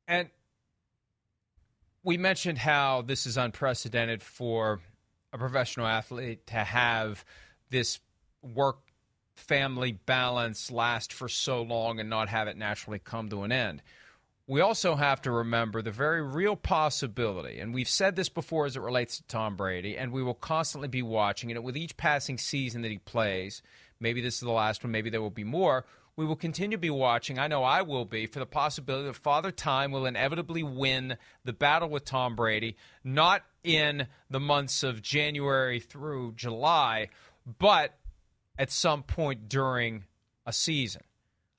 [0.07, 0.29] And
[2.03, 4.81] we mentioned how this is unprecedented for
[5.33, 7.23] a professional athlete to have
[7.69, 7.99] this
[8.41, 8.77] work
[9.35, 13.81] family balance last for so long and not have it naturally come to an end.
[14.49, 18.77] We also have to remember the very real possibility, and we've said this before as
[18.77, 22.37] it relates to Tom Brady, and we will constantly be watching it with each passing
[22.37, 23.61] season that he plays.
[23.99, 25.85] Maybe this is the last one, maybe there will be more.
[26.15, 27.37] We will continue to be watching.
[27.37, 31.51] I know I will be for the possibility that Father Time will inevitably win the
[31.51, 37.09] battle with Tom Brady, not in the months of January through July,
[37.59, 37.99] but
[38.57, 40.05] at some point during
[40.45, 41.01] a season.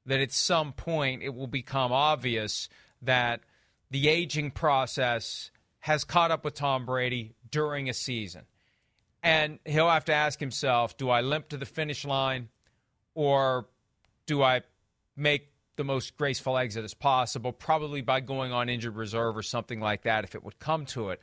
[0.09, 2.69] That at some point it will become obvious
[3.03, 3.41] that
[3.91, 5.51] the aging process
[5.81, 8.43] has caught up with Tom Brady during a season.
[9.23, 12.49] And he'll have to ask himself do I limp to the finish line
[13.15, 13.67] or
[14.27, 14.63] do I
[15.17, 19.81] make the most graceful exit as possible, probably by going on injured reserve or something
[19.81, 21.21] like that if it would come to it.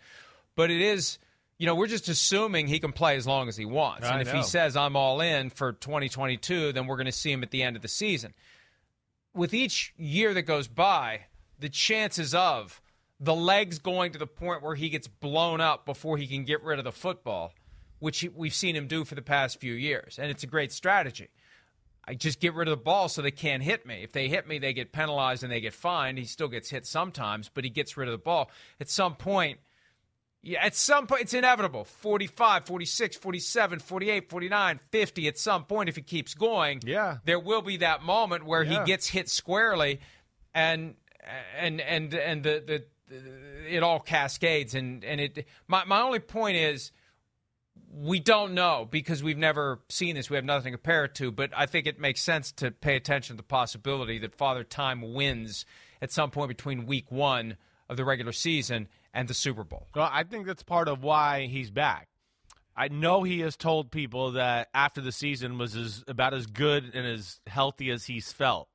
[0.56, 1.20] But it is,
[1.58, 4.08] you know, we're just assuming he can play as long as he wants.
[4.08, 4.40] I and if know.
[4.40, 7.64] he says, I'm all in for 2022, then we're going to see him at the
[7.64, 8.34] end of the season.
[9.36, 11.26] With each year that goes by,
[11.60, 12.82] the chances of
[13.20, 16.64] the legs going to the point where he gets blown up before he can get
[16.64, 17.54] rid of the football,
[18.00, 20.18] which we've seen him do for the past few years.
[20.18, 21.28] And it's a great strategy.
[22.08, 24.04] I just get rid of the ball so they can't hit me.
[24.04, 26.18] If they hit me, they get penalized and they get fined.
[26.18, 28.50] He still gets hit sometimes, but he gets rid of the ball.
[28.80, 29.60] At some point,
[30.48, 31.84] yeah, at some point, it's inevitable.
[31.86, 35.28] 45, 46, 47, 48, 49, 50.
[35.28, 37.18] At some point, if he keeps going, Yeah.
[37.26, 38.82] there will be that moment where Yeah.
[38.82, 40.00] he gets hit squarely
[40.54, 40.96] and
[41.58, 43.16] and and and the, the,
[43.76, 46.92] it all cascades and and it my my only point is
[47.92, 50.30] we don't know because we've never seen this.
[50.30, 52.96] We have nothing to compare it to, but I think it makes sense to pay
[52.96, 55.66] attention to the possibility that Father Time wins
[56.02, 57.58] at some point between week 1
[57.90, 59.88] of the regular season and the Super Bowl.
[59.96, 62.10] Well, I think that's part of why he's back.
[62.78, 66.92] I know he has told people that after the season was as, about as good
[66.94, 68.68] and as healthy as he's felt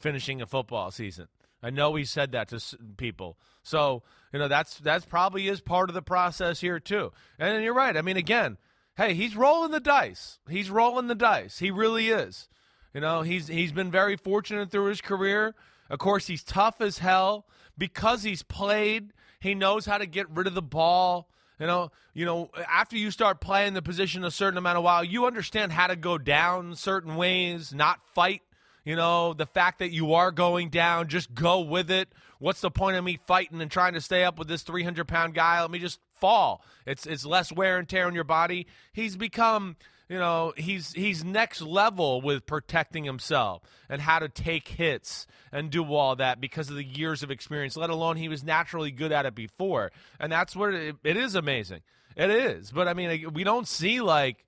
[0.00, 1.28] finishing a football season.
[1.62, 2.60] I know he said that to
[2.96, 3.38] people.
[3.62, 7.12] So, you know, that's that's probably is part of the process here too.
[7.38, 7.96] And you're right.
[7.96, 8.56] I mean, again,
[8.96, 10.40] hey, he's rolling the dice.
[10.48, 11.58] He's rolling the dice.
[11.58, 12.48] He really is.
[12.94, 15.54] You know, he's he's been very fortunate through his career.
[15.88, 19.12] Of course, he's tough as hell because he's played.
[19.42, 21.28] He knows how to get rid of the ball.
[21.58, 25.02] You know, you know, after you start playing the position a certain amount of while,
[25.02, 28.42] you understand how to go down certain ways, not fight.
[28.84, 32.08] You know, the fact that you are going down, just go with it.
[32.38, 35.34] What's the point of me fighting and trying to stay up with this 300 pound
[35.34, 35.60] guy?
[35.60, 36.64] Let me just fall.
[36.86, 38.68] It's it's less wear and tear on your body.
[38.92, 39.76] He's become,
[40.08, 45.70] you know, he's he's next level with protecting himself and how to take hits and
[45.70, 47.76] do all that because of the years of experience.
[47.76, 51.34] Let alone he was naturally good at it before, and that's where it, it is
[51.34, 51.80] amazing.
[52.16, 54.44] It is, but I mean, we don't see like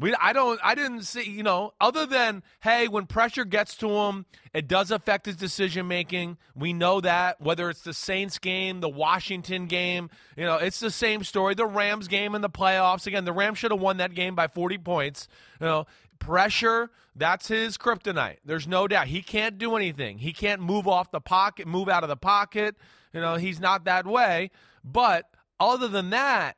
[0.00, 3.88] We, I don't, I didn't see, you know, other than hey, when pressure gets to
[3.88, 4.24] him,
[4.54, 6.38] it does affect his decision making.
[6.56, 7.40] We know that.
[7.40, 11.54] Whether it's the Saints game, the Washington game, you know, it's the same story.
[11.54, 13.06] The Rams game in the playoffs.
[13.06, 15.28] Again, the Rams should have won that game by 40 points.
[15.60, 15.86] You know,
[16.18, 18.38] pressure, that's his kryptonite.
[18.44, 19.08] There's no doubt.
[19.08, 20.18] He can't do anything.
[20.18, 22.74] He can't move off the pocket, move out of the pocket.
[23.12, 24.50] You know, he's not that way.
[24.82, 25.26] But
[25.58, 26.56] other than that,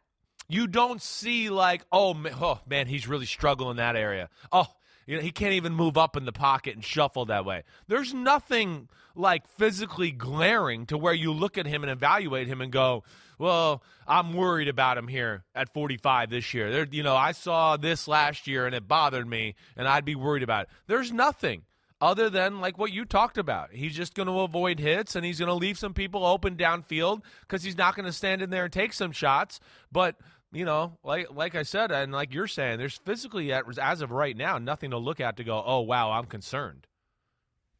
[0.52, 4.28] you don't see like, oh man, oh man, he's really struggling in that area.
[4.50, 4.66] Oh,
[5.06, 7.64] you know, he can't even move up in the pocket and shuffle that way.
[7.88, 12.70] There's nothing like physically glaring to where you look at him and evaluate him and
[12.70, 13.02] go,
[13.38, 16.70] well, I'm worried about him here at 45 this year.
[16.70, 20.14] There, you know, I saw this last year and it bothered me, and I'd be
[20.14, 20.68] worried about it.
[20.86, 21.62] There's nothing
[22.00, 23.72] other than like what you talked about.
[23.72, 27.22] He's just going to avoid hits and he's going to leave some people open downfield
[27.42, 29.60] because he's not going to stand in there and take some shots.
[29.92, 30.16] But
[30.52, 34.36] you know, like like I said, and like you're saying, there's physically as of right
[34.36, 36.86] now nothing to look at to go, oh wow, I'm concerned.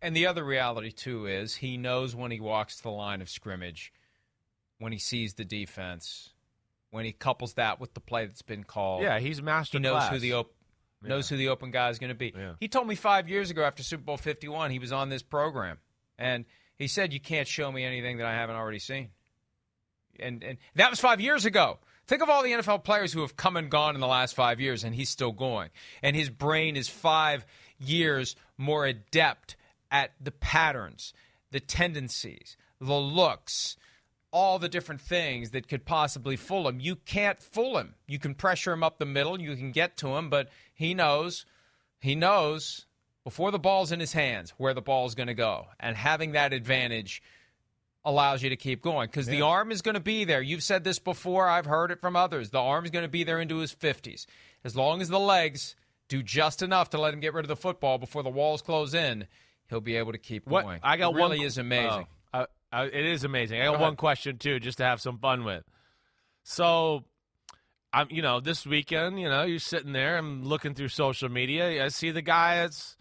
[0.01, 3.29] And the other reality too is he knows when he walks to the line of
[3.31, 3.93] scrimmage,
[4.79, 6.31] when he sees the defense,
[6.91, 9.03] when he couples that with the play that's been called.
[9.03, 9.79] Yeah, he's master.
[9.79, 10.11] He knows class.
[10.12, 10.53] who the op-
[11.03, 11.09] Yeah.
[11.11, 12.33] knows who the open guy is going to be.
[12.37, 12.55] Yeah.
[12.59, 15.79] He told me five years ago after Super Bowl 51, he was on this program,
[16.18, 16.45] and
[16.79, 19.11] he said, "You can't show me anything that I haven't already seen."
[20.23, 21.79] And and that was five years ago.
[22.07, 24.61] Think of all the NFL players who have come and gone in the last five
[24.61, 25.70] years, and he's still going.
[26.03, 27.47] And his brain is five
[27.79, 29.57] years more adept
[29.91, 31.12] at the patterns,
[31.53, 33.77] the tendencies, the looks,
[34.33, 36.81] all the different things that could possibly fool him.
[36.81, 37.95] You can't fool him.
[38.09, 41.45] You can pressure him up the middle, you can get to him, but he knows,
[42.01, 42.87] he knows
[43.23, 45.66] before the ball's in his hands where the ball's going to go.
[45.79, 47.23] And having that advantage
[48.05, 50.42] allows you to keep going because the arm is going to be there.
[50.42, 52.50] You've said this before, I've heard it from others.
[52.50, 54.26] The arm's going to be there into his 50s.
[54.64, 55.76] As long as the legs
[56.09, 58.92] do just enough to let him get rid of the football before the walls close
[58.94, 59.26] in,
[59.68, 60.80] he'll be able to keep What going.
[60.82, 62.07] I got it really one, is amazing.
[62.34, 62.46] Oh, I-
[62.82, 63.61] I- it is amazing.
[63.61, 65.64] I got Go one question too, just to have some fun with.
[66.42, 67.05] So,
[67.92, 71.84] I'm you know this weekend, you know, you're sitting there and looking through social media.
[71.84, 72.96] I see the guy that's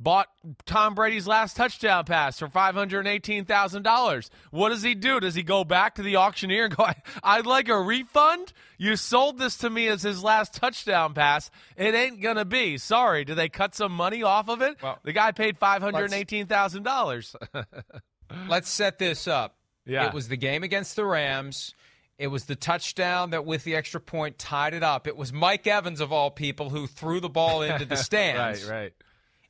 [0.00, 0.28] bought
[0.66, 4.30] Tom Brady's last touchdown pass for five hundred eighteen thousand dollars.
[4.50, 5.20] What does he do?
[5.20, 6.86] Does he go back to the auctioneer and go,
[7.22, 8.52] "I'd like a refund"?
[8.78, 11.50] You sold this to me as his last touchdown pass.
[11.76, 12.78] It ain't gonna be.
[12.78, 13.24] Sorry.
[13.24, 14.76] Do they cut some money off of it?
[14.82, 17.34] Well, the guy paid five hundred eighteen thousand dollars.
[18.48, 19.56] Let's set this up.
[19.86, 20.06] Yeah.
[20.08, 21.74] It was the game against the Rams.
[22.18, 25.06] It was the touchdown that, with the extra point, tied it up.
[25.08, 28.64] It was Mike Evans, of all people, who threw the ball into the stands.
[28.64, 28.92] right, right.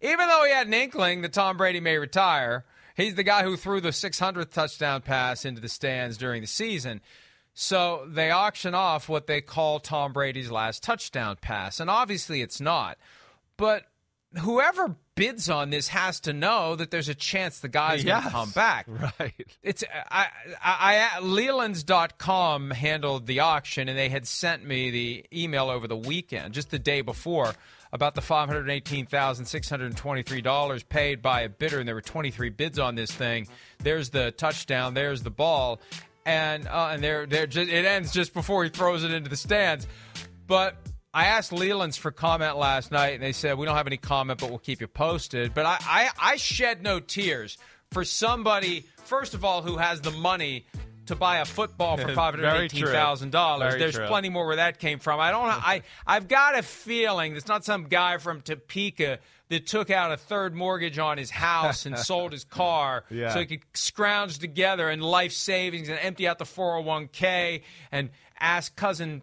[0.04, 3.56] Even though he had an inkling that Tom Brady may retire, he's the guy who
[3.56, 7.00] threw the 600th touchdown pass into the stands during the season.
[7.54, 11.80] So they auction off what they call Tom Brady's last touchdown pass.
[11.80, 12.98] And obviously it's not.
[13.56, 13.84] But
[14.38, 18.28] whoever bids on this has to know that there's a chance the guy's going to
[18.28, 18.86] come back.
[19.20, 19.46] Right.
[19.62, 20.26] It's I,
[20.62, 25.96] I, I Lelands.com handled the auction and they had sent me the email over the
[25.96, 27.54] weekend, just the day before,
[27.94, 31.88] about the five hundred eighteen thousand six hundred twenty-three dollars paid by a bidder, and
[31.88, 33.46] there were twenty-three bids on this thing.
[33.78, 34.92] There's the touchdown.
[34.92, 35.80] There's the ball,
[36.26, 39.36] and uh, and there there just, it ends just before he throws it into the
[39.36, 39.86] stands.
[40.46, 40.76] But
[41.14, 44.40] I asked Leland's for comment last night, and they said we don't have any comment,
[44.40, 45.54] but we'll keep you posted.
[45.54, 47.56] But I, I, I shed no tears
[47.92, 50.66] for somebody, first of all, who has the money
[51.06, 53.76] to buy a football for five hundred eighteen thousand dollars.
[53.76, 54.06] There's true.
[54.06, 55.20] plenty more where that came from.
[55.20, 55.44] I don't.
[55.46, 59.18] I I've got a feeling it's not some guy from Topeka
[59.50, 63.32] that took out a third mortgage on his house and sold his car Yeah.
[63.32, 68.74] so he could scrounge together in life savings and empty out the 401k and ask
[68.74, 69.22] cousin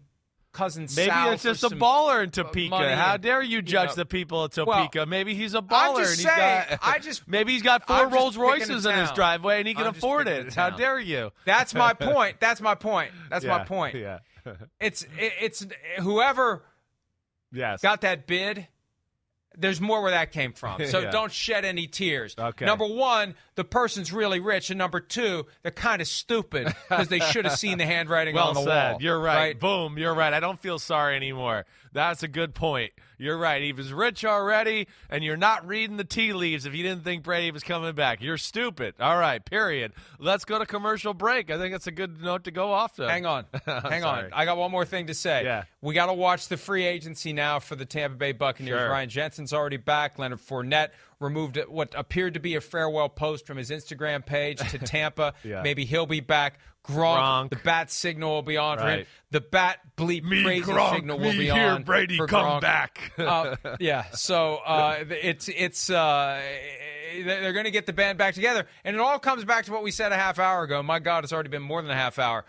[0.53, 2.95] cousin Maybe Sal it's just a baller in Topeka.
[2.95, 5.05] How dare you judge know- the people of Well, Topeka?
[5.05, 6.79] maybe he's a I'm baller just and he's saying, got.
[6.81, 9.87] I just- maybe he's got 4 I'm Rolls Royces in his driveway and he can
[9.87, 10.53] I'm afford it.
[10.53, 11.31] How dare you?
[11.45, 12.37] That's my point.
[12.39, 13.11] That's my point.
[13.29, 13.95] That's my point.
[13.95, 14.19] Yeah.
[14.79, 15.65] It's it, it's
[15.99, 16.63] whoever
[17.51, 17.81] yes.
[17.81, 18.67] got that bid.
[19.57, 20.79] There's more where that came from.
[20.87, 21.11] So Yeah.
[21.11, 22.35] don't shed any tears.
[22.39, 22.65] Okay.
[22.65, 27.19] Number one, the person's really rich, and number two, they're kind of stupid because they
[27.19, 28.91] should have seen the handwriting well on the said.
[28.93, 29.01] wall.
[29.01, 29.59] You're right.
[29.59, 29.97] Boom.
[29.97, 30.33] You're right.
[30.33, 31.65] I don't feel sorry anymore.
[31.93, 32.91] That's a good point.
[33.21, 33.61] You're right.
[33.61, 37.23] He was rich already, and you're not reading the tea leaves if you didn't think
[37.23, 38.21] Brady was coming back.
[38.21, 38.95] You're stupid.
[38.99, 39.43] All right.
[39.43, 39.91] Period.
[40.17, 41.51] Let's go to commercial break.
[41.51, 43.09] I think it's a good note to go off to.
[43.09, 43.45] Hang on.
[43.65, 44.29] Hang on.
[44.31, 45.43] I got one more thing to say.
[45.43, 45.63] Yeah.
[45.81, 48.79] We got to watch the free agency now for the Tampa Bay Buccaneers.
[48.79, 48.89] Sure.
[48.89, 50.19] Ryan Jensen Wilson's already back.
[50.19, 54.77] Leonard Fournette removed what appeared to be a farewell post from his Instagram page to
[54.79, 55.33] Tampa.
[55.43, 55.61] Yeah.
[55.63, 56.59] Maybe he'll be back.
[56.83, 57.49] Gronk, Gronk.
[57.51, 58.97] the bat signal will be on for him.
[58.99, 59.07] Right.
[59.29, 61.83] The bat bleep Me, crazy Gronk, signal will be here, on.
[61.83, 62.61] Brady, for come Gronk.
[62.61, 63.11] back.
[63.17, 66.41] Uh, yeah, so uh, it's it's uh,
[67.23, 69.83] they're going to get the band back together, and it all comes back to what
[69.83, 70.81] we said a half hour ago.
[70.81, 72.45] My God, it's already been more than a half hour.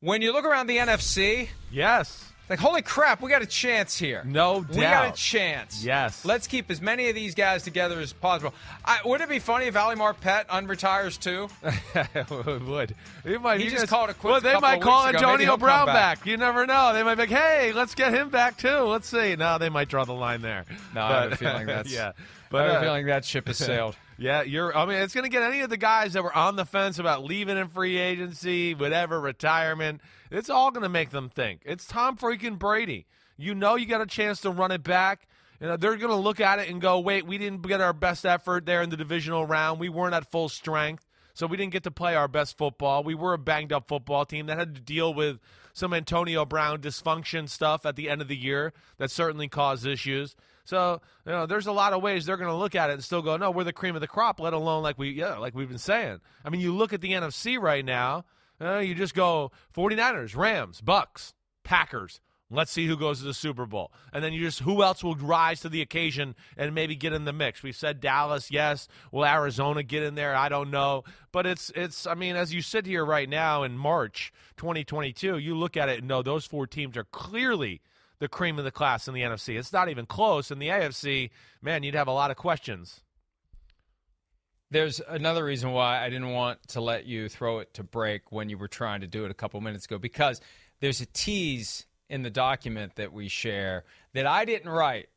[0.00, 2.30] When you look around the NFC, yes.
[2.48, 4.22] Like holy crap, we got a chance here.
[4.26, 4.74] No doubt.
[4.76, 5.84] we got a chance.
[5.84, 6.24] Yes.
[6.24, 8.52] let's keep as many of these guys together as possible.
[8.84, 11.48] I, would it be funny if Ali Marpet unretires too?
[12.14, 12.94] it would.
[13.24, 15.18] It might, He just guys- called it quits Well, they might call ago.
[15.18, 16.18] Antonio Brown back.
[16.20, 16.26] back.
[16.26, 16.92] You never know.
[16.92, 18.80] They might be like, hey, let's get him back too.
[18.80, 19.36] Let's see.
[19.36, 20.64] No, they might draw the line there.
[20.94, 21.92] No, I have a But- feeling that's.
[21.92, 22.12] yeah.
[22.50, 23.96] But I have uh, a feeling that ship has sailed.
[24.16, 24.76] Yeah, you're.
[24.76, 26.98] I mean, it's going to get any of the guys that were on the fence
[26.98, 30.00] about leaving in free agency, whatever, retirement.
[30.30, 31.62] It's all going to make them think.
[31.64, 33.06] It's Tom freaking Brady.
[33.36, 35.26] You know, you got a chance to run it back.
[35.60, 37.92] You know, they're going to look at it and go, "Wait, we didn't get our
[37.92, 39.80] best effort there in the divisional round.
[39.80, 43.02] We weren't at full strength, so we didn't get to play our best football.
[43.02, 45.40] We were a banged up football team that had to deal with
[45.72, 50.36] some Antonio Brown dysfunction stuff at the end of the year that certainly caused issues."
[50.64, 53.04] So you know, there's a lot of ways they're going to look at it and
[53.04, 54.40] still go, no, we're the cream of the crop.
[54.40, 56.20] Let alone like we, yeah, like we've been saying.
[56.44, 58.24] I mean, you look at the NFC right now.
[58.60, 61.34] Uh, you just go 49ers, Rams, Bucks,
[61.64, 62.20] Packers.
[62.50, 65.16] Let's see who goes to the Super Bowl, and then you just who else will
[65.16, 67.62] rise to the occasion and maybe get in the mix.
[67.62, 68.86] We've said Dallas, yes.
[69.10, 70.36] Will Arizona get in there?
[70.36, 72.06] I don't know, but it's it's.
[72.06, 76.00] I mean, as you sit here right now in March 2022, you look at it
[76.00, 77.80] and know those four teams are clearly
[78.24, 79.58] the cream of the class in the NFC.
[79.58, 80.50] It's not even close.
[80.50, 81.28] In the AFC,
[81.60, 83.02] man, you'd have a lot of questions.
[84.70, 88.48] There's another reason why I didn't want to let you throw it to break when
[88.48, 90.40] you were trying to do it a couple minutes ago because
[90.80, 95.10] there's a tease in the document that we share that I didn't write.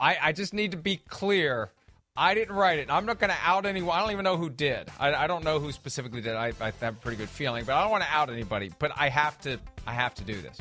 [0.00, 1.70] I, I just need to be clear.
[2.16, 2.90] I didn't write it.
[2.90, 3.96] I'm not going to out anyone.
[3.96, 4.88] I don't even know who did.
[4.98, 6.34] I, I don't know who specifically did.
[6.34, 8.72] I, I have a pretty good feeling, but I don't want to out anybody.
[8.80, 9.60] But I have to.
[9.86, 10.58] I have to do this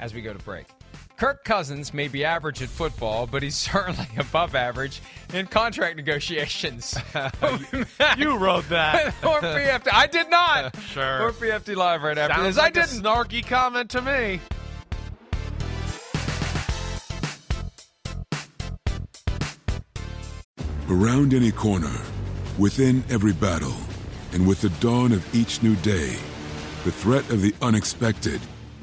[0.00, 0.66] as we go to break.
[1.16, 5.00] Kirk Cousins may be average at football, but he's certainly above average
[5.32, 6.96] in contract negotiations.
[8.18, 9.06] You wrote that.
[9.24, 9.88] or PFT.
[9.92, 10.76] I did not.
[10.80, 11.22] Sure.
[11.22, 12.62] Or PFT Live right after Sounds this.
[12.62, 13.02] like I a didn't.
[13.02, 14.40] snarky comment to me.
[20.88, 21.94] Around any corner,
[22.58, 23.74] within every battle,
[24.32, 26.16] and with the dawn of each new day,
[26.84, 28.40] the threat of the unexpected,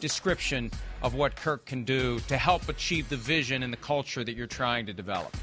[0.00, 0.70] description
[1.02, 4.46] of what Kirk can do to help achieve the vision and the culture that you're
[4.46, 5.36] trying to develop?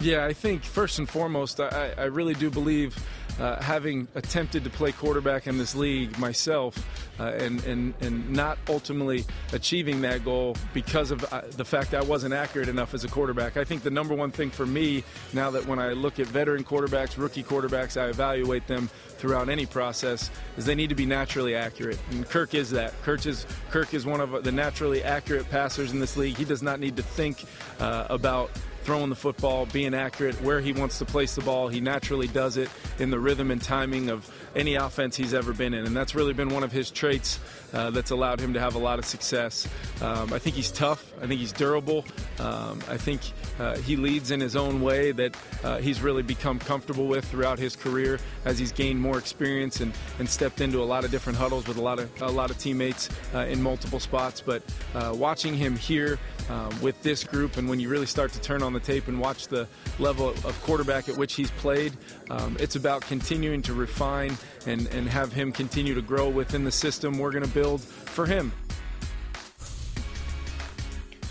[0.00, 2.96] Yeah, I think first and foremost, I, I really do believe,
[3.38, 6.76] uh, having attempted to play quarterback in this league myself,
[7.18, 12.02] uh, and, and and not ultimately achieving that goal because of uh, the fact I
[12.02, 13.56] wasn't accurate enough as a quarterback.
[13.56, 16.64] I think the number one thing for me now that when I look at veteran
[16.64, 21.54] quarterbacks, rookie quarterbacks, I evaluate them throughout any process is they need to be naturally
[21.54, 22.94] accurate, and Kirk is that.
[23.02, 26.36] Kirk is Kirk is one of the naturally accurate passers in this league.
[26.36, 27.44] He does not need to think
[27.78, 28.50] uh, about
[28.82, 31.68] throwing the football, being accurate, where he wants to place the ball.
[31.68, 32.68] He naturally does it
[32.98, 35.86] in the rhythm and timing of any offense he's ever been in.
[35.86, 37.38] And that's really been one of his traits
[37.72, 39.68] uh, that's allowed him to have a lot of success.
[40.00, 41.12] Um, I think he's tough.
[41.22, 42.04] I think he's durable.
[42.38, 43.20] Um, I think
[43.58, 47.58] uh, he leads in his own way that uh, he's really become comfortable with throughout
[47.58, 51.38] his career as he's gained more experience and, and stepped into a lot of different
[51.38, 54.40] huddles with a lot of a lot of teammates uh, in multiple spots.
[54.40, 54.62] But
[54.94, 56.18] uh, watching him here
[56.48, 59.20] um, with this group, and when you really start to turn on the tape and
[59.20, 59.68] watch the
[59.98, 61.92] level of quarterback at which he's played,
[62.30, 64.36] um, it's about continuing to refine
[64.66, 68.26] and, and have him continue to grow within the system we're going to build for
[68.26, 68.52] him.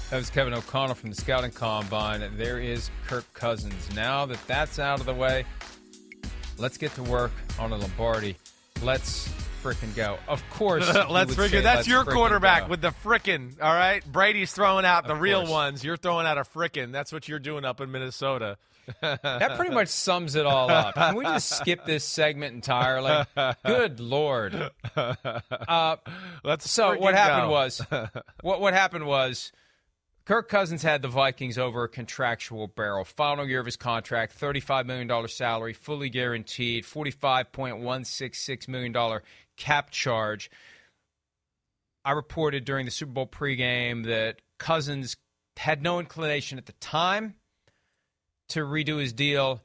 [0.09, 2.23] That was Kevin O'Connell from the Scouting Combine.
[2.36, 3.93] There is Kirk Cousins.
[3.95, 5.45] Now that that's out of the way,
[6.57, 8.36] let's get to work on a Lombardi.
[8.82, 9.27] Let's
[9.63, 10.17] frickin' go.
[10.27, 11.63] Of course, let's would say, frickin'.
[11.63, 12.69] That's let's your quarterback go.
[12.69, 13.61] with the frickin'.
[13.61, 15.51] All right, Brady's throwing out the Of real course.
[15.51, 15.84] ones.
[15.84, 16.91] You're throwing out a frickin'.
[16.91, 18.57] That's what you're doing up in Minnesota.
[19.01, 20.95] That pretty much sums it all up.
[20.95, 23.25] Can we just skip this segment entirely?
[23.65, 24.71] Good lord.
[24.95, 25.95] Uh,
[26.43, 27.81] Let's so what happened was
[28.41, 29.51] what what happened was
[30.29, 33.03] Kirk Cousins had the Vikings over a contractual barrel.
[33.03, 39.21] Final year of his contract, $35 million salary, fully guaranteed, $45.166 million
[39.57, 40.51] cap charge.
[42.05, 45.17] I reported during the Super Bowl pregame that Cousins
[45.57, 47.33] had no inclination at the time
[48.49, 49.61] to redo his deal.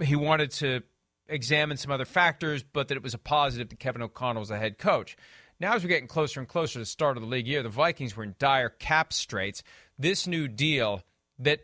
[0.00, 0.82] He wanted to
[1.28, 4.58] examine some other factors, but that it was a positive that Kevin O'Connell was the
[4.58, 5.16] head coach.
[5.58, 7.68] Now, as we're getting closer and closer to the start of the league year, the
[7.68, 9.62] Vikings were in dire cap straits.
[9.98, 11.02] This new deal
[11.38, 11.60] that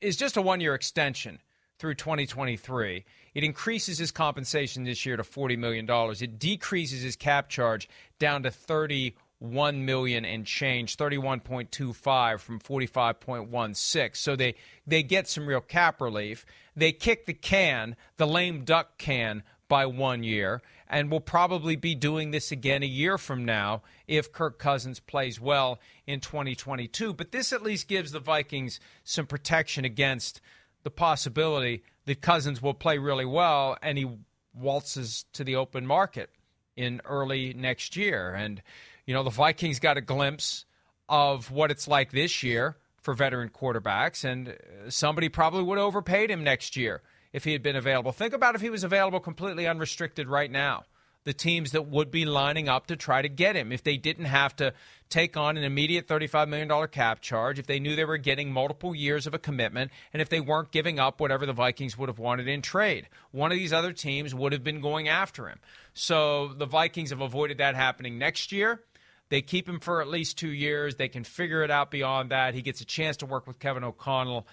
[0.00, 1.40] is just a one year extension
[1.78, 3.04] through 2023.
[3.34, 5.86] It increases his compensation this year to $40 million.
[5.88, 7.88] It decreases his cap charge
[8.18, 14.16] down to 31 million and change, 31.25 from 45.16.
[14.16, 14.54] So they
[14.86, 16.46] they get some real cap relief.
[16.74, 21.94] They kick the can, the lame duck can by one year and we'll probably be
[21.94, 27.12] doing this again a year from now if Kirk Cousins plays well in 2022.
[27.12, 30.40] But this at least gives the Vikings some protection against
[30.84, 34.08] the possibility that Cousins will play really well and he
[34.54, 36.30] waltzes to the open market
[36.76, 38.34] in early next year.
[38.34, 38.62] And,
[39.06, 40.64] you know, the Vikings got a glimpse
[41.08, 44.52] of what it's like this year for veteran quarterbacks, and uh,
[44.88, 47.02] somebody probably would have overpaid him next year
[47.32, 48.10] if he had been available.
[48.10, 50.84] Think about if he was available completely unrestricted right now.
[51.22, 54.26] The teams that would be lining up to try to get him if they didn't
[54.26, 54.72] have to
[55.08, 58.94] take on an immediate $35 million cap charge, if they knew they were getting multiple
[58.94, 62.18] years of a commitment, and if they weren't giving up whatever the Vikings would have
[62.18, 63.08] wanted in trade.
[63.32, 65.58] One of these other teams would have been going after him.
[65.94, 68.82] So the Vikings have avoided that happening next year.
[69.28, 70.96] They keep him for at least two years.
[70.96, 72.54] They can figure it out beyond that.
[72.54, 74.46] He gets a chance to work with Kevin O'Connell.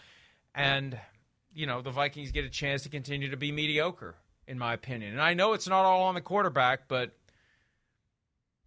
[0.55, 0.97] And
[1.53, 4.15] you know, the Vikings get a chance to continue to be mediocre,
[4.47, 5.13] in my opinion.
[5.13, 7.11] And I know it's not all on the quarterback, but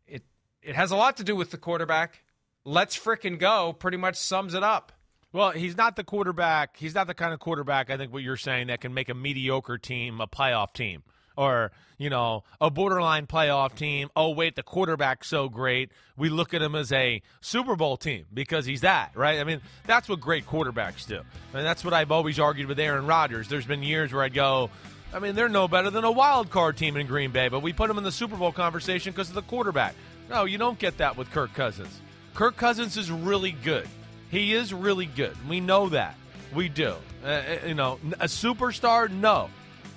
[0.06, 0.24] it
[0.62, 2.22] it has a lot to do with the quarterback.
[2.64, 4.92] Let's fricking go pretty much sums it up.
[5.32, 6.76] Well, he's not the quarterback.
[6.76, 9.14] He's not the kind of quarterback, I think, what you're saying, that can make a
[9.14, 11.02] mediocre team a playoff team
[11.36, 14.08] or you know a borderline playoff team.
[14.16, 15.90] Oh wait, the quarterback's so great.
[16.16, 19.38] We look at him as a Super Bowl team because he's that, right?
[19.40, 21.20] I mean, that's what great quarterbacks do,
[21.54, 23.48] and that's what I've always argued with Aaron Rodgers.
[23.48, 24.70] There's been years where I'd go.
[25.14, 27.72] I mean, they're no better than a wild card team in Green Bay, but we
[27.72, 29.94] put them in the Super Bowl conversation because of the quarterback.
[30.28, 32.00] No, you don't get that with Kirk Cousins.
[32.34, 33.88] Kirk Cousins is really good.
[34.30, 35.36] He is really good.
[35.48, 36.16] We know that.
[36.54, 36.96] We do.
[37.24, 39.10] Uh, you know, a superstar?
[39.10, 39.48] No.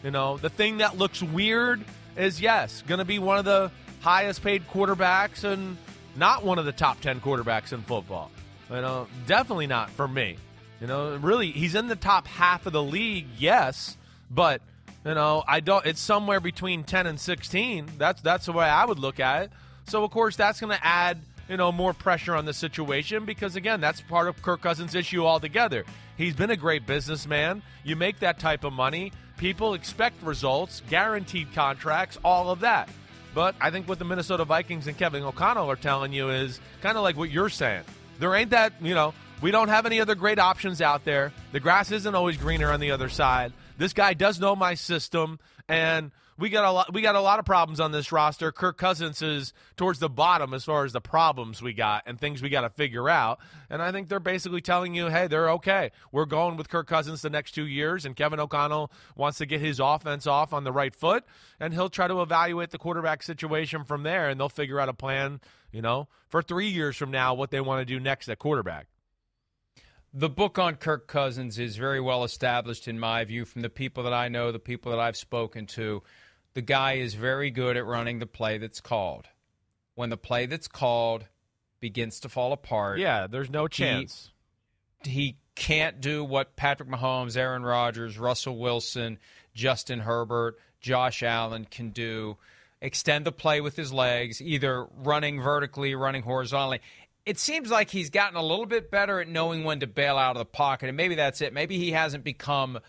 [0.04, 1.84] You know, the thing that looks weird
[2.16, 3.72] is yes, going to be one of the
[4.02, 5.78] highest paid quarterbacks and
[6.16, 8.32] not one of the top 10 quarterbacks in football.
[8.70, 10.38] You know, definitely not for me.
[10.80, 13.98] You know, really, he's in the top half of the league, yes,
[14.32, 14.62] but
[15.06, 15.86] you know, I don't.
[15.86, 17.90] It's somewhere between 10 and 16.
[17.98, 19.52] That's that's the way I would look at it.
[19.88, 21.20] So of course, that's going to add
[21.50, 25.26] you know more pressure on the situation because again, that's part of Kirk Cousins' issue
[25.26, 25.84] altogether.
[26.18, 27.64] He's been a great businessman.
[27.84, 32.90] You make that type of money people expect results, guaranteed contracts, all of that.
[33.34, 36.98] But I think what the Minnesota Vikings and Kevin O'Connell are telling you is kind
[36.98, 37.84] of like what you're saying.
[38.20, 41.32] There ain't that, you know, we don't have any other great options out there.
[41.54, 43.54] The grass isn't always greener on the other side.
[43.78, 45.40] This guy does know my system,
[45.70, 46.94] and we got a lot.
[46.94, 48.52] We got a lot of problems on this roster.
[48.52, 52.42] Kirk Cousins is towards the bottom as far as the problems we got and things
[52.42, 53.40] we got to figure out.
[53.70, 55.92] And I think they're basically telling you, hey, they're okay.
[56.12, 59.60] We're going with Kirk Cousins the next two years, and Kevin O'Connell wants to get
[59.60, 61.26] his offense off on the right foot,
[61.60, 64.94] and he'll try to evaluate the quarterback situation from there, and they'll figure out a
[64.94, 65.42] plan.
[65.72, 68.88] You know, for three years from now, what they want to do next at quarterback.
[70.12, 74.02] The book on Kirk Cousins is very well established, in my view, from the people
[74.04, 76.02] that I know, the people that I've spoken to
[76.54, 79.28] the guy is very good at running the play that's called.
[79.96, 81.26] When the play that's called
[81.80, 84.32] begins to fall apart, yeah, there's no chance.
[85.04, 89.20] He, he can't do what Patrick Mahomes, Aaron Rodgers, Russell Wilson,
[89.54, 92.38] Justin Herbert, Josh Allen can do.
[92.82, 96.80] Extend the play with his legs, either running vertically, running horizontally.
[97.26, 100.38] It seems like he's gotten a little bit better at knowing when to bail out
[100.38, 101.54] of the pocket, and maybe that's it.
[101.54, 102.80] Maybe he hasn't become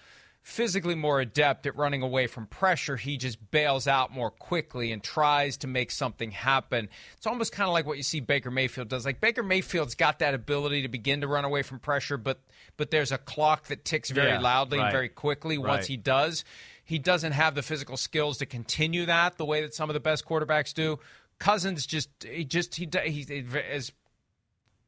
[0.43, 5.03] physically more adept at running away from pressure, he just bails out more quickly and
[5.03, 6.89] tries to make something happen.
[7.17, 9.05] It's almost kind of like what you see Baker Mayfield does.
[9.05, 12.41] Like Baker Mayfield's got that ability to begin to run away from pressure, but
[12.77, 14.85] but there's a clock that ticks very yeah, loudly right.
[14.85, 15.69] and very quickly right.
[15.69, 16.45] once he does.
[16.85, 20.01] He doesn't have the physical skills to continue that the way that some of the
[20.01, 20.99] best quarterbacks do.
[21.39, 23.93] Cousins just he just he he as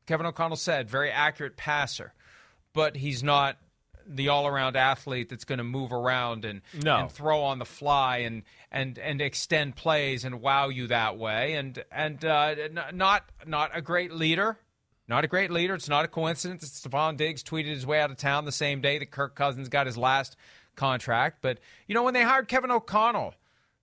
[0.06, 2.12] Kevin O'Connell said, very accurate passer,
[2.72, 3.58] but he's not
[4.06, 6.96] the all around athlete that's going to move around and, no.
[6.98, 11.54] and throw on the fly and, and, and extend plays and wow you that way.
[11.54, 12.54] And, and uh,
[12.92, 14.58] not, not a great leader.
[15.08, 15.74] Not a great leader.
[15.74, 16.62] It's not a coincidence.
[16.62, 19.68] that Stefon Diggs tweeted his way out of town the same day that Kirk Cousins
[19.68, 20.36] got his last
[20.76, 21.38] contract.
[21.42, 23.34] But, you know, when they hired Kevin O'Connell,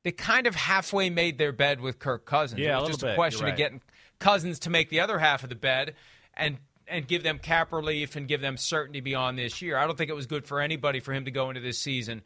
[0.04, 2.62] they kind of halfway made their bed with Kirk Cousins.
[2.62, 3.12] Yeah, it a was little just bit.
[3.12, 3.82] a question You're of getting
[4.20, 5.94] Cousins to make the other half of the bed
[6.34, 6.58] and
[6.90, 9.78] and give them cap relief and give them certainty beyond this year.
[9.78, 12.22] I don't think it was good for anybody for him to go into this season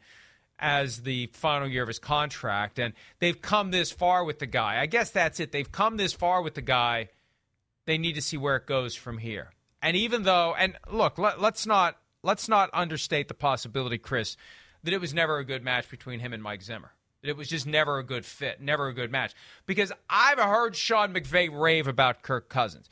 [0.58, 2.78] as the final year of his contract.
[2.78, 4.80] And they've come this far with the guy.
[4.80, 5.52] I guess that's it.
[5.52, 7.10] They've come this far with the guy.
[7.86, 9.50] They need to see where it goes from here.
[9.82, 14.36] And even though, and look, let, let's not let's not understate the possibility, Chris,
[14.82, 16.92] that it was never a good match between him and Mike Zimmer.
[17.22, 19.34] That it was just never a good fit, never a good match.
[19.66, 22.88] Because I've heard Sean McVay rave about Kirk Cousins.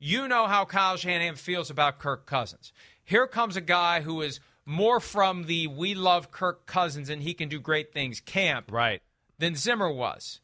[0.00, 2.72] You know how Kyle Shanahan feels about Kirk Cousins.
[3.04, 7.34] Here comes a guy who is more from the we love Kirk Cousins and he
[7.34, 9.02] can do great things camp Right.
[9.38, 10.40] than Zimmer was.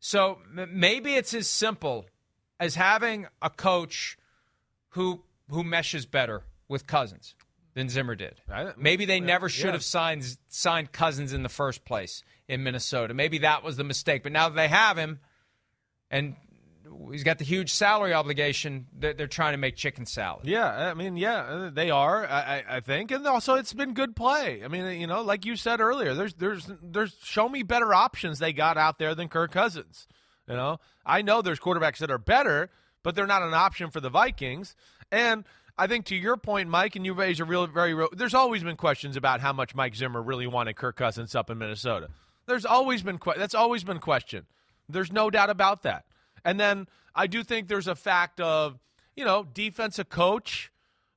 [0.00, 2.06] So m- maybe it's as simple
[2.58, 4.18] as having a coach
[4.90, 7.34] who who meshes better with Cousins
[7.74, 8.40] than Zimmer did.
[8.76, 9.72] Maybe they never should yeah.
[9.72, 13.14] have signed signed Cousins in the first place in Minnesota.
[13.14, 14.22] Maybe that was the mistake.
[14.24, 15.20] But now that they have him,
[16.10, 16.34] and
[17.10, 20.46] he's got the huge salary obligation, they're, they're trying to make chicken salad.
[20.46, 22.26] Yeah, I mean, yeah, they are.
[22.26, 24.62] I, I, think, and also it's been good play.
[24.64, 28.38] I mean, you know, like you said earlier, there's, there's, there's show me better options
[28.38, 30.06] they got out there than Kirk Cousins.
[30.48, 32.70] You know, I know there's quarterbacks that are better,
[33.02, 34.74] but they're not an option for the Vikings.
[35.12, 35.44] And
[35.78, 38.62] I think to your point, Mike, and you raise a real, very, real, there's always
[38.62, 42.08] been questions about how much Mike Zimmer really wanted Kirk Cousins up in Minnesota.
[42.46, 44.46] There's always been that's always been questioned.
[44.88, 46.04] There's no doubt about that.
[46.44, 48.78] And then I do think there's a fact of,
[49.16, 50.70] you know, defensive coach.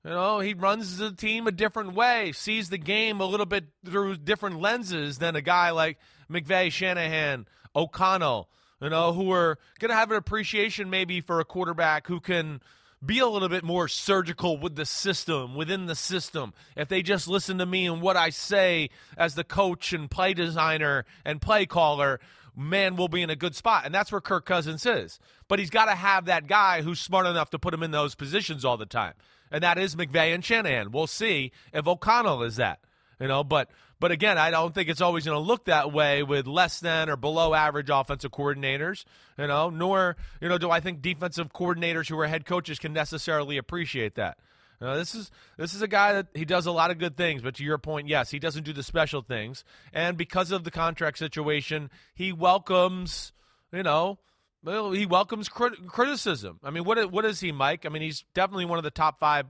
[0.04, 3.66] You know, he runs the team a different way, sees the game a little bit
[3.86, 5.98] through different lenses than a guy like
[6.30, 8.50] McVay, Shanahan, O'Connell,
[8.82, 12.62] you know, who are going to have an appreciation maybe for a quarterback who can
[13.06, 16.54] be a little bit more surgical with the system, within the system.
[16.76, 20.34] If they just listen to me and what I say as the coach and play
[20.34, 22.20] designer and play caller,
[22.56, 23.86] man, we'll be in a good spot.
[23.86, 25.20] And that's where Kirk Cousins is.
[25.48, 28.16] But he's got to have that guy who's smart enough to put him in those
[28.16, 29.14] positions all the time.
[29.52, 30.92] And that is McVay and Shanahan.
[30.92, 32.80] We'll see if O'Connell is that.
[33.20, 36.24] You know, but but again, I don't think it's always going to look that way
[36.24, 39.06] with less than or below average offensive coordinators.
[39.38, 42.92] You know, nor you know do I think defensive coordinators who are head coaches can
[42.92, 44.40] necessarily appreciate that.
[44.84, 47.42] Know, this is this is a guy that he does a lot of good things,
[47.42, 49.64] but to your point, yes, he doesn't do the special things,
[49.94, 53.32] and because of the contract situation, he welcomes
[53.72, 54.20] you know.
[54.66, 56.60] He welcomes crit- criticism.
[56.64, 57.86] I mean, what what is he, Mike?
[57.86, 59.48] I mean, he's definitely one of the top five.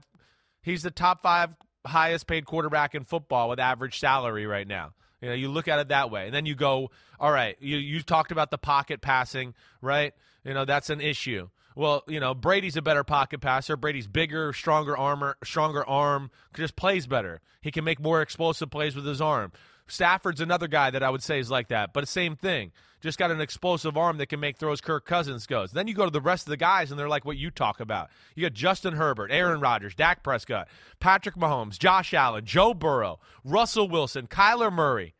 [0.60, 1.50] He's the top five
[1.86, 4.92] highest paid quarterback in football with average salary right now.
[5.20, 7.56] You know, you look at it that way, and then you go, all right.
[7.60, 10.12] You you talked about the pocket passing, right?
[10.44, 11.48] You know, that's an issue.
[11.74, 13.76] Well, you know, Brady's a better pocket passer.
[13.76, 17.40] Brady's bigger, stronger armor, stronger arm, just plays better.
[17.60, 19.52] He can make more explosive plays with his arm.
[19.86, 22.72] Stafford's another guy that I would say is like that, but same thing.
[23.02, 25.72] Just got an explosive arm that can make throws Kirk Cousins goes.
[25.72, 27.80] Then you go to the rest of the guys, and they're like what you talk
[27.80, 28.08] about.
[28.34, 30.68] You got Justin Herbert, Aaron Rodgers, Dak Prescott,
[31.00, 35.14] Patrick Mahomes, Josh Allen, Joe Burrow, Russell Wilson, Kyler Murray,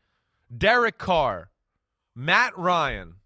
[0.56, 1.50] Derek Carr,
[2.14, 3.16] Matt Ryan,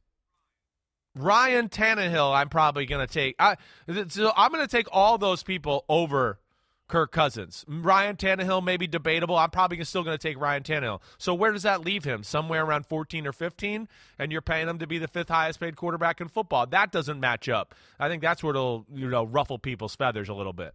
[1.19, 2.35] Ryan Tannehill.
[2.35, 3.37] I'm probably going to take.
[3.39, 3.57] I,
[4.09, 6.39] so I'm going to take all those people over
[6.89, 7.67] Kirk Cousins.
[7.69, 9.37] Ryan Tannehill may be debatable.
[9.37, 11.03] I'm probably still going to take Ryan Tannehill.
[11.19, 12.23] So where does that leave him?
[12.23, 13.89] Somewhere around 14 or 15,
[14.19, 16.67] and you're paying him to be the fifth highest paid quarterback in football.
[16.67, 17.75] That doesn't match up.
[18.01, 20.73] I think that's where it'll you know ruffle people's feathers a little bit.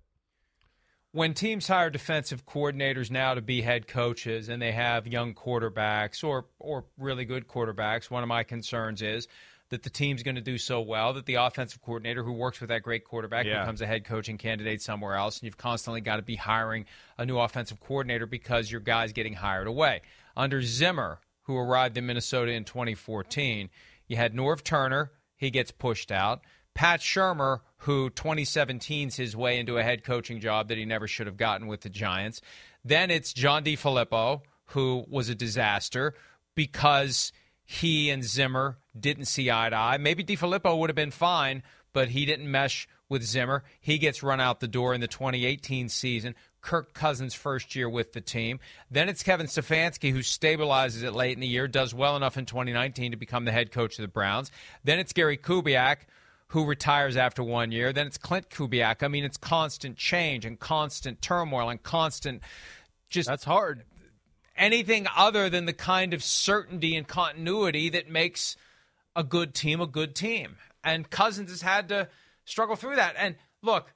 [1.14, 6.24] when teams hire defensive coordinators now to be head coaches and they have young quarterbacks
[6.24, 9.28] or or really good quarterbacks, one of my concerns is
[9.74, 12.70] that the team's going to do so well that the offensive coordinator who works with
[12.70, 13.60] that great quarterback Yeah.
[13.62, 16.86] becomes a head coaching candidate somewhere else and you've constantly got to be hiring
[17.18, 20.02] a new offensive coordinator because your guy's getting hired away.
[20.38, 23.70] Under Zimmer, who arrived in Minnesota in 2014,
[24.08, 26.42] you had Norv Turner, he gets pushed out.
[26.74, 31.28] Pat Shurmur, who 2017's his way into a head coaching job that he never should
[31.28, 32.42] have gotten with the Giants.
[32.86, 36.16] Then it's John DeFilippo, who was a disaster
[36.56, 37.32] because
[37.66, 39.98] he and Zimmer didn't see eye to eye.
[39.98, 43.64] Maybe DeFilippo would have been fine, but he didn't mesh with Zimmer.
[43.80, 46.36] He gets run out the door in the 2018 season.
[46.62, 48.60] Kirk Cousins' first year with the team.
[48.90, 52.46] Then it's Kevin Stefanski who stabilizes it late in the year, does well enough in
[52.46, 54.50] 2019 to become the head coach of the Browns.
[54.84, 55.98] Then it's Gary Kubiak
[56.48, 57.92] who retires after one year.
[57.92, 59.04] Then it's Klint Kubiak.
[59.04, 62.42] I mean, it's constant change and constant turmoil and constant
[63.14, 63.84] just That's hard.
[64.56, 68.56] Anything other than the kind of certainty and continuity that makes
[69.16, 70.58] a good team a good team.
[70.84, 72.10] And Cousins has had to
[72.46, 73.16] struggle through that.
[73.18, 73.94] And look,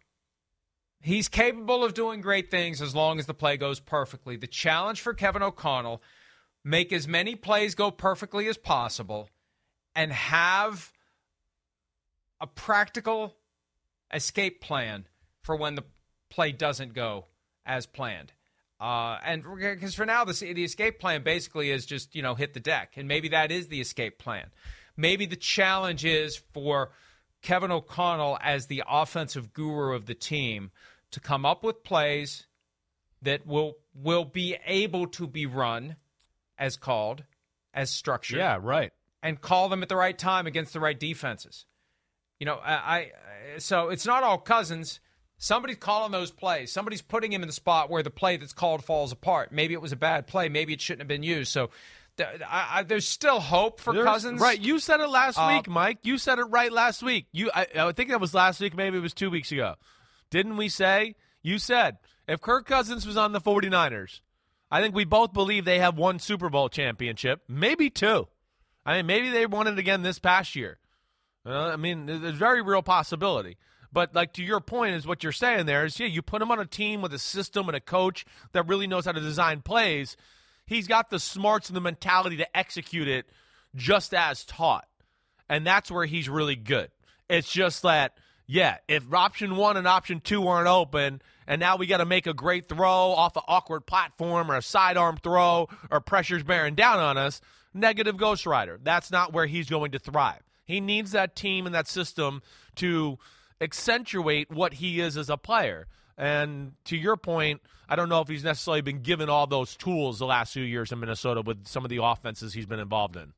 [1.01, 4.35] He's capable of doing great things as long as the play goes perfectly.
[4.35, 6.01] The challenge for Kevin O'Connell
[6.63, 9.29] make as many plays go perfectly as possible
[9.95, 10.91] and have
[12.41, 13.35] a practical
[14.13, 15.07] escape plan
[15.43, 15.83] for when the
[16.29, 17.25] play doesn't go
[17.65, 18.33] as planned.
[18.80, 22.53] Uh, and because for now, the, the escape plan basically is just, you know, hit
[22.53, 22.93] the deck.
[22.95, 24.47] And maybe that is the escape plan.
[24.95, 26.91] Maybe the challenge is for
[27.41, 30.71] Kevin O'Connell as the offensive guru of the team
[31.11, 32.47] to come up with plays
[33.21, 35.95] that will will be able to be run
[36.57, 37.23] as called,
[37.73, 38.38] as structured.
[38.38, 38.91] Yeah, right.
[39.23, 41.65] And call them at the right time against the right defenses.
[42.39, 43.11] You know, I, I
[43.57, 44.99] so it's not all Cousins.
[45.38, 46.71] Somebody's calling those plays.
[46.71, 49.51] Somebody's putting him in the spot where the play that's called falls apart.
[49.51, 50.49] Maybe it was a bad play.
[50.49, 51.51] Maybe it shouldn't have been used.
[51.51, 51.69] So
[52.17, 54.41] th- I, I, there's still hope for There's- Cousins.
[54.41, 54.59] Right.
[54.59, 55.99] You said it last Uh, week, Mike.
[56.03, 57.27] You said it right last week.
[57.31, 58.75] You, I, I think that was last week.
[58.75, 59.75] Maybe it was two weeks ago.
[60.31, 61.15] Didn't we say?
[61.43, 64.21] You said if Kirk Cousins was on the 49ers,
[64.71, 68.27] I think we both believe they have one Super Bowl championship, maybe two.
[68.85, 70.79] I mean, maybe they won it again this past year.
[71.45, 73.57] Uh, I mean, there's a very real possibility.
[73.97, 76.51] But like to your point is what you're saying there is yeah, you put him
[76.51, 79.63] on a team with a system and a coach that really knows how to design
[79.63, 80.15] plays.
[80.67, 83.25] He's got the smarts and the mentality to execute it
[83.73, 84.87] just as taught.
[85.49, 86.91] And that's where he's really good.
[87.27, 91.87] It's just that yeah, if option 1 and option 2 aren't open and now we
[91.87, 96.01] got to make a great throw off an awkward platform or a sidearm throw or
[96.01, 97.41] pressure's bearing down on us,
[97.73, 98.79] negative Ghost Rider.
[98.79, 100.43] That's not where he's going to thrive.
[100.65, 102.43] He needs that team and that system
[102.75, 103.17] to
[103.61, 105.87] accentuate what he is as a player.
[106.17, 110.19] And to your point, I don't know if he's necessarily been given all those tools
[110.19, 113.33] the last few years in Minnesota with some of the offenses he's been involved in.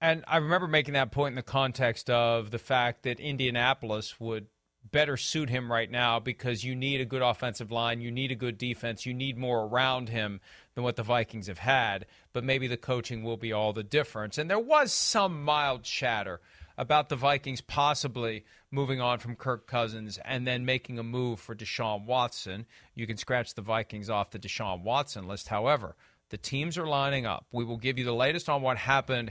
[0.00, 4.46] And I remember making that point in the context of the fact that Indianapolis would
[4.90, 8.36] better suit him right now because you need a good offensive line, you need a
[8.36, 10.40] good defense, you need more around him
[10.74, 12.06] than what the Vikings have had.
[12.32, 14.38] But maybe the coaching will be all the difference.
[14.38, 16.40] And there was some mild chatter
[16.82, 21.54] about the Vikings possibly moving on from Kirk Cousins and then making a move for
[21.54, 22.66] Deshaun Watson.
[22.96, 25.46] You can scratch the Vikings off the Deshaun Watson list.
[25.46, 25.94] However,
[26.30, 27.46] the teams are lining up.
[27.52, 29.30] We will give you the latest on what happened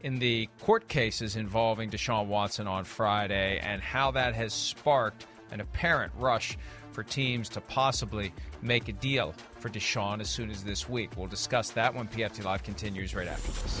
[0.00, 5.60] in the court cases involving Deshaun Watson on Friday and how that has sparked an
[5.60, 6.58] apparent rush
[6.90, 11.10] for teams to possibly make a deal for Deshaun as soon as this week.
[11.16, 13.80] We'll discuss that when PFT Live continues right after this.